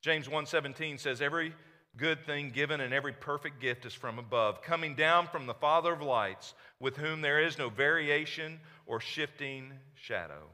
James 0.00 0.28
1:17 0.28 0.98
says, 1.00 1.20
Every 1.20 1.54
good 1.96 2.24
thing 2.24 2.50
given 2.50 2.80
and 2.80 2.94
every 2.94 3.12
perfect 3.12 3.60
gift 3.60 3.84
is 3.84 3.92
from 3.92 4.18
above, 4.18 4.62
coming 4.62 4.94
down 4.94 5.26
from 5.26 5.46
the 5.46 5.54
Father 5.54 5.92
of 5.92 6.02
lights, 6.02 6.54
with 6.78 6.96
whom 6.96 7.20
there 7.20 7.40
is 7.40 7.58
no 7.58 7.68
variation 7.68 8.60
or 8.86 9.00
shifting 9.00 9.72
shadow. 9.94 10.44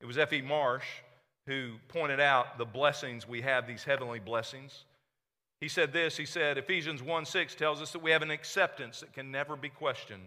It 0.00 0.06
was 0.06 0.18
F.E. 0.18 0.40
Marsh 0.42 0.86
who 1.46 1.74
pointed 1.88 2.20
out 2.20 2.58
the 2.58 2.64
blessings 2.64 3.28
we 3.28 3.42
have, 3.42 3.66
these 3.66 3.84
heavenly 3.84 4.18
blessings. 4.18 4.84
He 5.60 5.68
said 5.68 5.92
this 5.92 6.16
He 6.16 6.26
said, 6.26 6.58
Ephesians 6.58 7.02
1 7.02 7.24
6 7.26 7.54
tells 7.54 7.80
us 7.80 7.92
that 7.92 8.02
we 8.02 8.10
have 8.10 8.22
an 8.22 8.30
acceptance 8.30 9.00
that 9.00 9.12
can 9.12 9.30
never 9.30 9.56
be 9.56 9.68
questioned. 9.68 10.24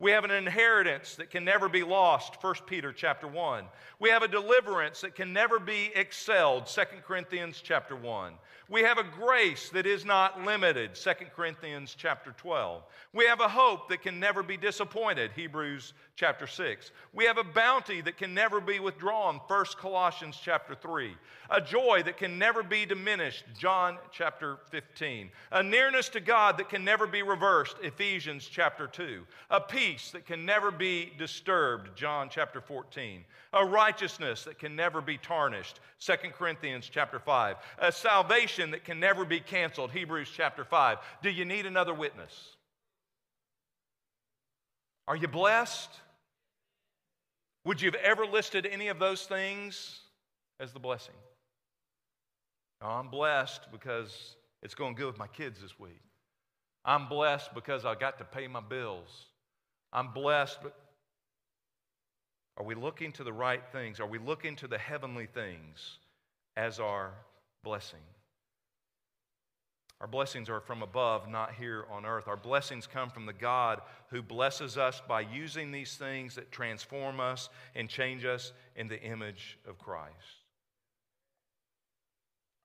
We 0.00 0.12
have 0.12 0.24
an 0.24 0.30
inheritance 0.30 1.14
that 1.16 1.28
can 1.28 1.44
never 1.44 1.68
be 1.68 1.82
lost, 1.82 2.42
1 2.42 2.54
Peter 2.66 2.90
chapter 2.90 3.28
1. 3.28 3.64
We 3.98 4.08
have 4.08 4.22
a 4.22 4.28
deliverance 4.28 5.02
that 5.02 5.14
can 5.14 5.34
never 5.34 5.58
be 5.58 5.92
excelled, 5.94 6.66
2 6.66 6.82
Corinthians 7.06 7.60
chapter 7.62 7.94
1. 7.94 8.32
We 8.70 8.82
have 8.82 8.96
a 8.98 9.04
grace 9.04 9.68
that 9.70 9.84
is 9.84 10.06
not 10.06 10.42
limited, 10.42 10.94
2 10.94 11.10
Corinthians 11.36 11.94
chapter 11.98 12.32
12. 12.38 12.82
We 13.12 13.26
have 13.26 13.40
a 13.40 13.48
hope 13.48 13.90
that 13.90 14.00
can 14.00 14.18
never 14.18 14.42
be 14.42 14.56
disappointed, 14.56 15.32
Hebrews 15.34 15.92
chapter 16.14 16.46
6. 16.46 16.92
We 17.12 17.24
have 17.24 17.36
a 17.36 17.44
bounty 17.44 18.00
that 18.02 18.16
can 18.16 18.32
never 18.32 18.60
be 18.60 18.78
withdrawn, 18.78 19.40
1 19.48 19.64
Colossians 19.76 20.38
chapter 20.42 20.74
3. 20.74 21.14
A 21.50 21.60
joy 21.60 22.02
that 22.04 22.16
can 22.16 22.38
never 22.38 22.62
be 22.62 22.86
diminished, 22.86 23.44
John 23.58 23.98
chapter 24.12 24.58
15. 24.70 25.30
A 25.50 25.62
nearness 25.62 26.08
to 26.10 26.20
God 26.20 26.56
that 26.56 26.68
can 26.68 26.84
never 26.84 27.08
be 27.08 27.22
reversed, 27.22 27.76
Ephesians 27.82 28.48
chapter 28.50 28.86
2. 28.86 29.26
A 29.50 29.60
peace 29.60 29.89
that 30.12 30.26
can 30.26 30.44
never 30.44 30.70
be 30.70 31.12
disturbed, 31.18 31.96
John 31.96 32.28
chapter 32.30 32.60
14. 32.60 33.24
A 33.52 33.64
righteousness 33.64 34.44
that 34.44 34.58
can 34.58 34.76
never 34.76 35.00
be 35.00 35.18
tarnished, 35.18 35.80
2 36.00 36.14
Corinthians 36.36 36.88
chapter 36.90 37.18
5. 37.18 37.56
A 37.78 37.92
salvation 37.92 38.70
that 38.70 38.84
can 38.84 39.00
never 39.00 39.24
be 39.24 39.40
canceled, 39.40 39.90
Hebrews 39.90 40.30
chapter 40.34 40.64
5. 40.64 40.98
Do 41.22 41.30
you 41.30 41.44
need 41.44 41.66
another 41.66 41.94
witness? 41.94 42.56
Are 45.08 45.16
you 45.16 45.28
blessed? 45.28 45.90
Would 47.64 47.82
you 47.82 47.90
have 47.90 48.00
ever 48.00 48.24
listed 48.26 48.66
any 48.66 48.88
of 48.88 48.98
those 48.98 49.26
things 49.26 50.00
as 50.58 50.72
the 50.72 50.78
blessing? 50.78 51.14
Oh, 52.82 52.88
I'm 52.88 53.08
blessed 53.08 53.70
because 53.72 54.36
it's 54.62 54.74
going 54.74 54.94
good 54.94 55.06
with 55.06 55.18
my 55.18 55.26
kids 55.26 55.60
this 55.60 55.78
week. 55.78 56.00
I'm 56.84 57.08
blessed 57.08 57.54
because 57.54 57.84
I 57.84 57.94
got 57.94 58.18
to 58.18 58.24
pay 58.24 58.46
my 58.48 58.60
bills. 58.60 59.26
I'm 59.92 60.12
blessed, 60.12 60.58
but 60.62 60.74
are 62.56 62.64
we 62.64 62.74
looking 62.74 63.12
to 63.12 63.24
the 63.24 63.32
right 63.32 63.62
things? 63.72 64.00
Are 64.00 64.06
we 64.06 64.18
looking 64.18 64.56
to 64.56 64.68
the 64.68 64.78
heavenly 64.78 65.26
things 65.26 65.98
as 66.56 66.78
our 66.78 67.12
blessing? 67.64 68.00
Our 70.00 70.06
blessings 70.06 70.48
are 70.48 70.60
from 70.60 70.82
above, 70.82 71.28
not 71.28 71.54
here 71.54 71.84
on 71.90 72.06
earth. 72.06 72.26
Our 72.26 72.36
blessings 72.36 72.86
come 72.86 73.10
from 73.10 73.26
the 73.26 73.34
God 73.34 73.82
who 74.08 74.22
blesses 74.22 74.78
us 74.78 75.02
by 75.06 75.20
using 75.20 75.72
these 75.72 75.96
things 75.96 76.34
that 76.36 76.50
transform 76.50 77.20
us 77.20 77.50
and 77.74 77.88
change 77.88 78.24
us 78.24 78.52
in 78.76 78.88
the 78.88 79.00
image 79.02 79.58
of 79.68 79.78
Christ. 79.78 80.14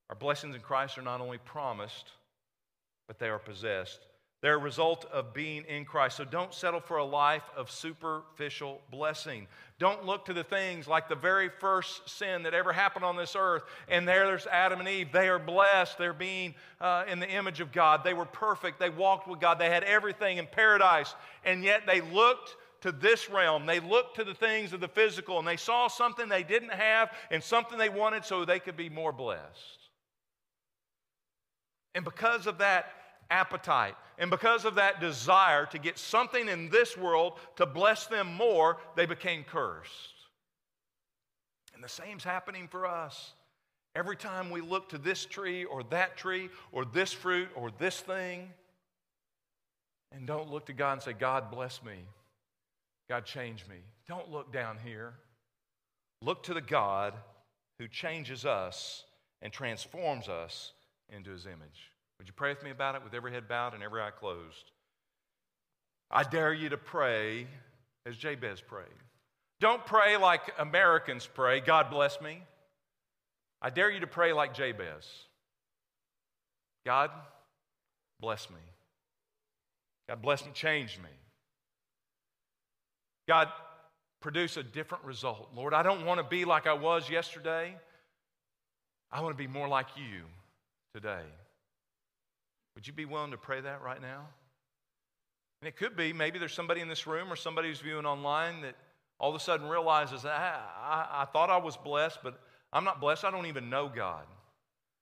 Our 0.09 0.15
blessings 0.15 0.55
in 0.55 0.61
Christ 0.61 0.97
are 0.97 1.01
not 1.01 1.19
only 1.19 1.39
promised, 1.39 2.11
but 3.07 3.19
they 3.19 3.27
are 3.27 3.39
possessed. 3.39 3.99
They're 4.45 4.57
a 4.57 4.59
result 4.59 5.05
of 5.05 5.33
being 5.33 5.63
in 5.63 5.85
Christ. 5.85 6.17
So 6.17 6.23
don't 6.23 6.53
settle 6.53 6.79
for 6.79 6.97
a 6.97 7.03
life 7.03 7.49
of 7.57 7.71
superficial 7.71 8.79
blessing. 8.91 9.47
Don't 9.79 10.05
look 10.05 10.25
to 10.25 10.33
the 10.33 10.43
things 10.43 10.87
like 10.87 11.09
the 11.09 11.15
very 11.15 11.49
first 11.49 12.07
sin 12.07 12.43
that 12.43 12.53
ever 12.53 12.71
happened 12.71 13.05
on 13.05 13.15
this 13.15 13.35
earth. 13.35 13.63
And 13.89 14.07
there, 14.07 14.27
there's 14.27 14.45
Adam 14.45 14.79
and 14.79 14.87
Eve. 14.87 15.11
They 15.11 15.29
are 15.29 15.39
blessed. 15.39 15.97
They're 15.97 16.13
being 16.13 16.53
uh, 16.79 17.05
in 17.09 17.19
the 17.19 17.27
image 17.27 17.59
of 17.59 17.71
God. 17.71 18.03
They 18.03 18.13
were 18.13 18.25
perfect. 18.25 18.79
They 18.79 18.91
walked 18.91 19.27
with 19.27 19.39
God. 19.39 19.57
They 19.57 19.71
had 19.71 19.83
everything 19.83 20.37
in 20.37 20.45
paradise. 20.45 21.15
And 21.43 21.63
yet 21.63 21.87
they 21.87 22.01
looked 22.01 22.55
to 22.81 22.91
this 22.91 23.31
realm. 23.31 23.65
They 23.65 23.79
looked 23.79 24.17
to 24.17 24.23
the 24.23 24.35
things 24.35 24.73
of 24.73 24.79
the 24.79 24.87
physical 24.87 25.39
and 25.39 25.47
they 25.47 25.57
saw 25.57 25.87
something 25.87 26.29
they 26.29 26.43
didn't 26.43 26.71
have 26.71 27.11
and 27.31 27.41
something 27.41 27.79
they 27.79 27.89
wanted 27.89 28.25
so 28.25 28.45
they 28.45 28.59
could 28.59 28.77
be 28.77 28.89
more 28.89 29.11
blessed. 29.11 29.89
And 31.95 32.05
because 32.05 32.45
of 32.45 32.59
that 32.59 32.91
appetite. 33.29 33.95
And 34.17 34.29
because 34.29 34.65
of 34.65 34.75
that 34.75 35.01
desire 35.01 35.65
to 35.67 35.77
get 35.77 35.97
something 35.97 36.47
in 36.47 36.69
this 36.69 36.97
world 36.97 37.33
to 37.57 37.65
bless 37.65 38.07
them 38.07 38.33
more, 38.33 38.77
they 38.95 39.05
became 39.05 39.43
cursed. 39.43 40.13
And 41.73 41.83
the 41.83 41.89
same's 41.89 42.23
happening 42.23 42.67
for 42.67 42.85
us. 42.85 43.33
Every 43.95 44.15
time 44.15 44.49
we 44.49 44.61
look 44.61 44.89
to 44.89 44.97
this 44.97 45.25
tree 45.25 45.65
or 45.65 45.83
that 45.83 46.17
tree 46.17 46.49
or 46.71 46.85
this 46.85 47.13
fruit 47.13 47.49
or 47.55 47.71
this 47.77 47.99
thing, 47.99 48.49
and 50.11 50.27
don't 50.27 50.51
look 50.51 50.65
to 50.67 50.73
God 50.73 50.93
and 50.93 51.01
say, 51.01 51.13
God, 51.13 51.51
bless 51.51 51.83
me. 51.83 52.05
God, 53.09 53.25
change 53.25 53.65
me. 53.69 53.77
Don't 54.07 54.31
look 54.31 54.51
down 54.51 54.77
here. 54.83 55.13
Look 56.21 56.43
to 56.43 56.53
the 56.53 56.61
God 56.61 57.13
who 57.79 57.87
changes 57.87 58.45
us 58.45 59.03
and 59.41 59.51
transforms 59.51 60.27
us 60.27 60.73
into 61.09 61.31
his 61.31 61.45
image. 61.45 61.91
Would 62.17 62.27
you 62.27 62.33
pray 62.33 62.49
with 62.49 62.63
me 62.63 62.71
about 62.71 62.95
it 62.95 63.03
with 63.03 63.13
every 63.13 63.31
head 63.31 63.47
bowed 63.47 63.73
and 63.73 63.83
every 63.83 64.01
eye 64.01 64.11
closed? 64.11 64.71
I 66.09 66.23
dare 66.23 66.53
you 66.53 66.69
to 66.69 66.77
pray 66.77 67.47
as 68.05 68.15
Jabez 68.15 68.61
prayed. 68.61 68.85
Don't 69.59 69.85
pray 69.85 70.17
like 70.17 70.41
Americans 70.59 71.27
pray, 71.31 71.59
God 71.59 71.89
bless 71.89 72.21
me. 72.21 72.41
I 73.61 73.69
dare 73.69 73.89
you 73.89 74.01
to 74.01 74.07
pray 74.07 74.33
like 74.33 74.53
Jabez 74.53 75.05
God, 76.85 77.09
bless 78.19 78.49
me. 78.49 78.61
God, 80.07 80.21
bless 80.21 80.45
me, 80.45 80.51
change 80.53 80.99
me. 80.99 81.09
God, 83.27 83.47
produce 84.21 84.55
a 84.57 84.63
different 84.63 85.03
result. 85.03 85.49
Lord, 85.55 85.73
I 85.73 85.81
don't 85.81 86.05
want 86.05 86.19
to 86.19 86.23
be 86.23 86.45
like 86.45 86.67
I 86.67 86.73
was 86.73 87.09
yesterday. 87.09 87.75
I 89.11 89.21
want 89.21 89.35
to 89.35 89.43
be 89.43 89.47
more 89.47 89.67
like 89.67 89.87
you 89.95 90.21
today. 90.93 91.23
Would 92.75 92.85
you 92.85 92.93
be 92.93 93.05
willing 93.05 93.31
to 93.31 93.37
pray 93.37 93.61
that 93.61 93.81
right 93.81 94.01
now? 94.01 94.27
And 95.61 95.67
it 95.67 95.77
could 95.77 95.95
be 95.95 96.13
maybe 96.13 96.37
there's 96.37 96.53
somebody 96.53 96.81
in 96.81 96.89
this 96.89 97.07
room 97.07 97.31
or 97.31 97.35
somebody 97.35 97.69
who's 97.69 97.79
viewing 97.79 98.05
online 98.05 98.61
that 98.61 98.75
all 99.19 99.29
of 99.29 99.35
a 99.35 99.39
sudden 99.39 99.67
realizes, 99.67 100.25
I, 100.25 100.59
I, 100.77 101.21
I 101.21 101.25
thought 101.25 101.49
I 101.49 101.57
was 101.57 101.77
blessed, 101.77 102.19
but 102.21 102.39
I'm 102.73 102.83
not 102.83 102.99
blessed. 102.99 103.23
I 103.23 103.31
don't 103.31 103.45
even 103.45 103.69
know 103.69 103.89
God. 103.93 104.25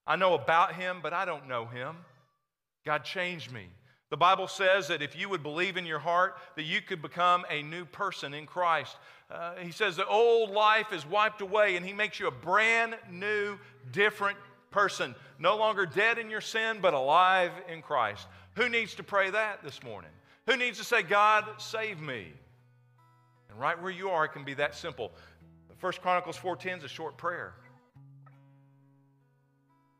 I 0.05 0.15
know 0.15 0.35
about 0.35 0.75
Him, 0.75 0.99
but 1.01 1.13
I 1.13 1.25
don't 1.25 1.47
know 1.47 1.65
Him. 1.65 1.97
God 2.85 3.03
changed 3.03 3.51
me. 3.51 3.67
The 4.11 4.17
Bible 4.17 4.47
says 4.47 4.89
that 4.89 5.01
if 5.01 5.15
you 5.15 5.27
would 5.29 5.41
believe 5.41 5.75
in 5.75 5.87
your 5.87 5.97
heart, 5.97 6.37
that 6.55 6.63
you 6.63 6.81
could 6.81 7.01
become 7.01 7.45
a 7.49 7.63
new 7.63 7.83
person 7.83 8.35
in 8.35 8.45
Christ. 8.45 8.95
Uh, 9.31 9.55
he 9.55 9.71
says 9.71 9.95
the 9.95 10.05
old 10.05 10.51
life 10.51 10.93
is 10.93 11.03
wiped 11.03 11.41
away, 11.41 11.75
and 11.75 11.85
He 11.85 11.93
makes 11.93 12.19
you 12.19 12.27
a 12.27 12.31
brand 12.31 12.95
new, 13.09 13.57
different 13.91 14.37
person. 14.73 15.15
No 15.39 15.55
longer 15.55 15.85
dead 15.85 16.17
in 16.17 16.29
your 16.29 16.41
sin, 16.41 16.79
but 16.81 16.93
alive 16.93 17.51
in 17.69 17.81
Christ. 17.81 18.27
Who 18.55 18.67
needs 18.67 18.95
to 18.95 19.03
pray 19.03 19.29
that 19.29 19.63
this 19.63 19.81
morning? 19.83 20.11
Who 20.47 20.57
needs 20.57 20.79
to 20.79 20.83
say, 20.83 21.03
God, 21.03 21.45
save 21.57 22.01
me? 22.01 22.27
And 23.49 23.59
right 23.59 23.81
where 23.81 23.91
you 23.91 24.09
are, 24.09 24.25
it 24.25 24.33
can 24.33 24.43
be 24.43 24.55
that 24.55 24.75
simple. 24.75 25.11
First 25.77 26.01
Chronicles 26.01 26.37
4.10 26.37 26.79
is 26.79 26.83
a 26.85 26.87
short 26.87 27.17
prayer. 27.17 27.53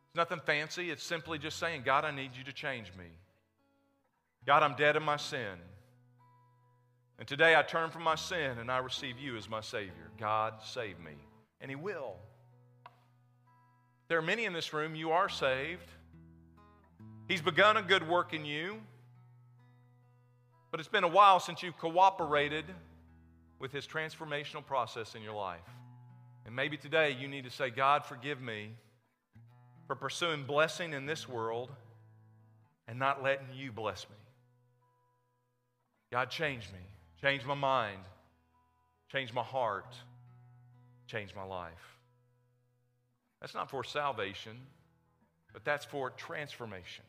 It's 0.08 0.16
nothing 0.16 0.40
fancy. 0.46 0.92
It's 0.92 1.04
simply 1.04 1.38
just 1.40 1.60
saying, 1.60 1.84
God, 1.84 2.06
I 2.06 2.12
need 2.12 2.32
you 2.38 2.44
to 2.46 2.54
change 2.54 2.92
me. 2.98 3.06
God, 4.46 4.64
I'm 4.64 4.76
dead 4.76 4.96
in 4.96 5.04
my 5.04 5.18
sin. 5.18 5.58
And 7.20 7.28
today 7.28 7.56
I 7.56 7.64
turn 7.64 7.90
from 7.90 8.04
my 8.04 8.16
sin 8.16 8.60
and 8.60 8.72
I 8.72 8.80
receive 8.80 9.18
you 9.18 9.38
as 9.38 9.50
my 9.50 9.62
Savior. 9.62 10.12
God, 10.20 10.56
save 10.64 11.00
me. 11.00 11.14
And 11.62 11.70
He 11.70 11.76
will. 11.76 12.16
There 14.13 14.19
are 14.19 14.21
many 14.21 14.45
in 14.45 14.54
this 14.54 14.73
room, 14.73 14.93
you 14.93 15.10
are 15.10 15.28
saved. 15.28 15.89
He's 17.28 17.41
begun 17.41 17.78
a 17.78 17.82
good 17.82 18.08
work 18.08 18.32
in 18.32 18.45
you, 18.45 18.80
but 20.69 20.80
it's 20.80 20.88
been 20.88 21.04
a 21.04 21.08
while 21.08 21.39
since 21.39 21.63
you've 21.63 21.80
cooperated 21.80 22.65
with 23.58 23.71
His 23.71 23.88
transformational 23.88 24.63
process 24.63 25.15
in 25.15 25.23
your 25.23 25.34
life. 25.34 25.67
And 26.45 26.56
maybe 26.56 26.78
today 26.78 27.17
you 27.19 27.28
need 27.28 27.45
to 27.45 27.49
say, 27.49 27.71
God, 27.71 28.06
forgive 28.06 28.39
me 28.39 28.73
for 29.88 29.95
pursuing 29.95 30.43
blessing 30.43 30.93
in 30.93 31.08
this 31.08 31.28
world 31.28 31.71
and 32.88 32.99
not 32.99 33.23
letting 33.23 33.47
you 33.56 33.71
bless 33.71 34.08
me. 34.08 34.15
God, 36.12 36.30
change 36.30 36.65
me, 36.71 36.86
change 37.19 37.45
my 37.45 37.56
mind, 37.56 38.02
change 39.12 39.34
my 39.34 39.41
heart, 39.41 39.95
change 41.08 41.34
my 41.34 41.43
life. 41.43 41.92
That's 43.43 43.53
not 43.53 43.69
for 43.69 43.84
salvation, 43.84 44.53
but 45.51 45.65
that's 45.65 45.84
for 45.84 46.12
transformation. 46.12 47.03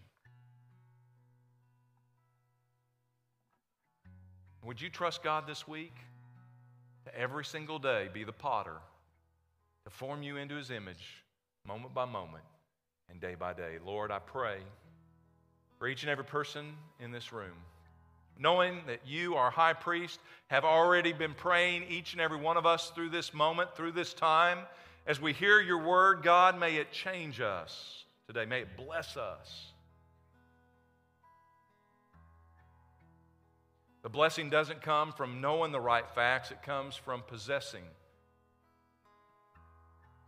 Would 4.65 4.81
you 4.81 4.91
trust 4.91 5.23
God 5.23 5.47
this 5.47 5.69
week 5.69 5.95
to 7.05 7.17
every 7.17 7.45
single 7.45 7.79
day 7.79 8.09
be 8.13 8.25
the 8.25 8.33
potter, 8.33 8.79
to 9.85 9.91
form 9.91 10.25
you 10.25 10.37
into 10.37 10.57
his 10.57 10.73
image 10.73 11.23
moment 11.69 11.95
by 11.95 12.05
moment 12.05 12.43
and 13.09 13.21
day 13.21 13.37
by 13.37 13.53
day? 13.53 13.77
Lord, 13.87 14.11
I 14.11 14.19
pray 14.19 14.57
for 15.79 15.87
each 15.87 16.03
and 16.03 16.11
every 16.11 16.25
person 16.25 16.73
in 16.99 17.13
this 17.13 17.33
room, 17.33 17.55
knowing 18.41 18.81
that 18.89 19.07
you, 19.07 19.37
our 19.37 19.53
high 19.53 19.75
priest, 19.75 20.19
have 20.49 20.65
already 20.65 21.13
been 21.13 21.35
praying 21.35 21.85
each 21.89 22.13
and 22.13 22.21
every 22.21 22.39
one 22.39 22.57
of 22.57 22.67
us 22.67 22.91
through 22.91 23.11
this 23.11 23.33
moment, 23.33 23.77
through 23.77 23.93
this 23.93 24.15
time. 24.15 24.59
As 25.07 25.21
we 25.21 25.35
hear 25.35 25.61
your 25.61 25.85
word, 25.85 26.23
God, 26.23 26.59
may 26.59 26.77
it 26.77 26.91
change 26.91 27.41
us 27.41 28.05
today. 28.27 28.47
May 28.47 28.61
it 28.61 28.77
bless 28.77 29.17
us. 29.17 29.73
The 34.03 34.09
blessing 34.09 34.49
doesn't 34.49 34.83
come 34.83 35.13
from 35.13 35.41
knowing 35.41 35.73
the 35.73 35.81
right 35.81 36.09
facts, 36.15 36.51
it 36.51 36.63
comes 36.63 36.95
from 36.95 37.23
possessing 37.27 37.85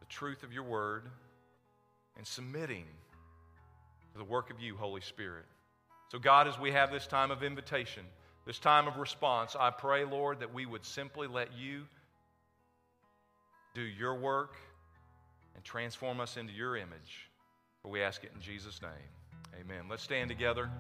the 0.01 0.07
truth 0.07 0.43
of 0.43 0.53
your 0.53 0.63
word 0.63 1.05
and 2.17 2.27
submitting 2.27 2.85
to 4.13 4.19
the 4.19 4.25
work 4.25 4.51
of 4.51 4.61
you, 4.61 4.77
Holy 4.77 5.03
Spirit. 5.03 5.45
So, 6.11 6.19
God, 6.19 6.49
as 6.49 6.59
we 6.59 6.73
have 6.73 6.91
this 6.91 7.07
time 7.07 7.31
of 7.31 7.43
invitation, 7.43 8.05
this 8.47 8.59
time 8.59 8.89
of 8.89 8.97
response, 8.97 9.57
I 9.59 9.71
pray, 9.71 10.05
Lord, 10.05 10.41
that 10.41 10.55
we 10.55 10.65
would 10.65 10.85
simply 10.85 11.27
let 11.27 11.49
you 11.55 11.83
do 13.75 13.83
your 13.83 14.15
work 14.15 14.57
and 15.57 15.65
transform 15.65 16.21
us 16.21 16.37
into 16.37 16.53
your 16.53 16.77
image. 16.77 17.31
For 17.83 17.91
we 17.91 18.03
ask 18.03 18.23
it 18.23 18.31
in 18.35 18.41
Jesus' 18.41 18.81
name. 18.83 19.61
Amen. 19.61 19.87
Let's 19.89 20.03
stand 20.03 20.29
together. 20.29 20.71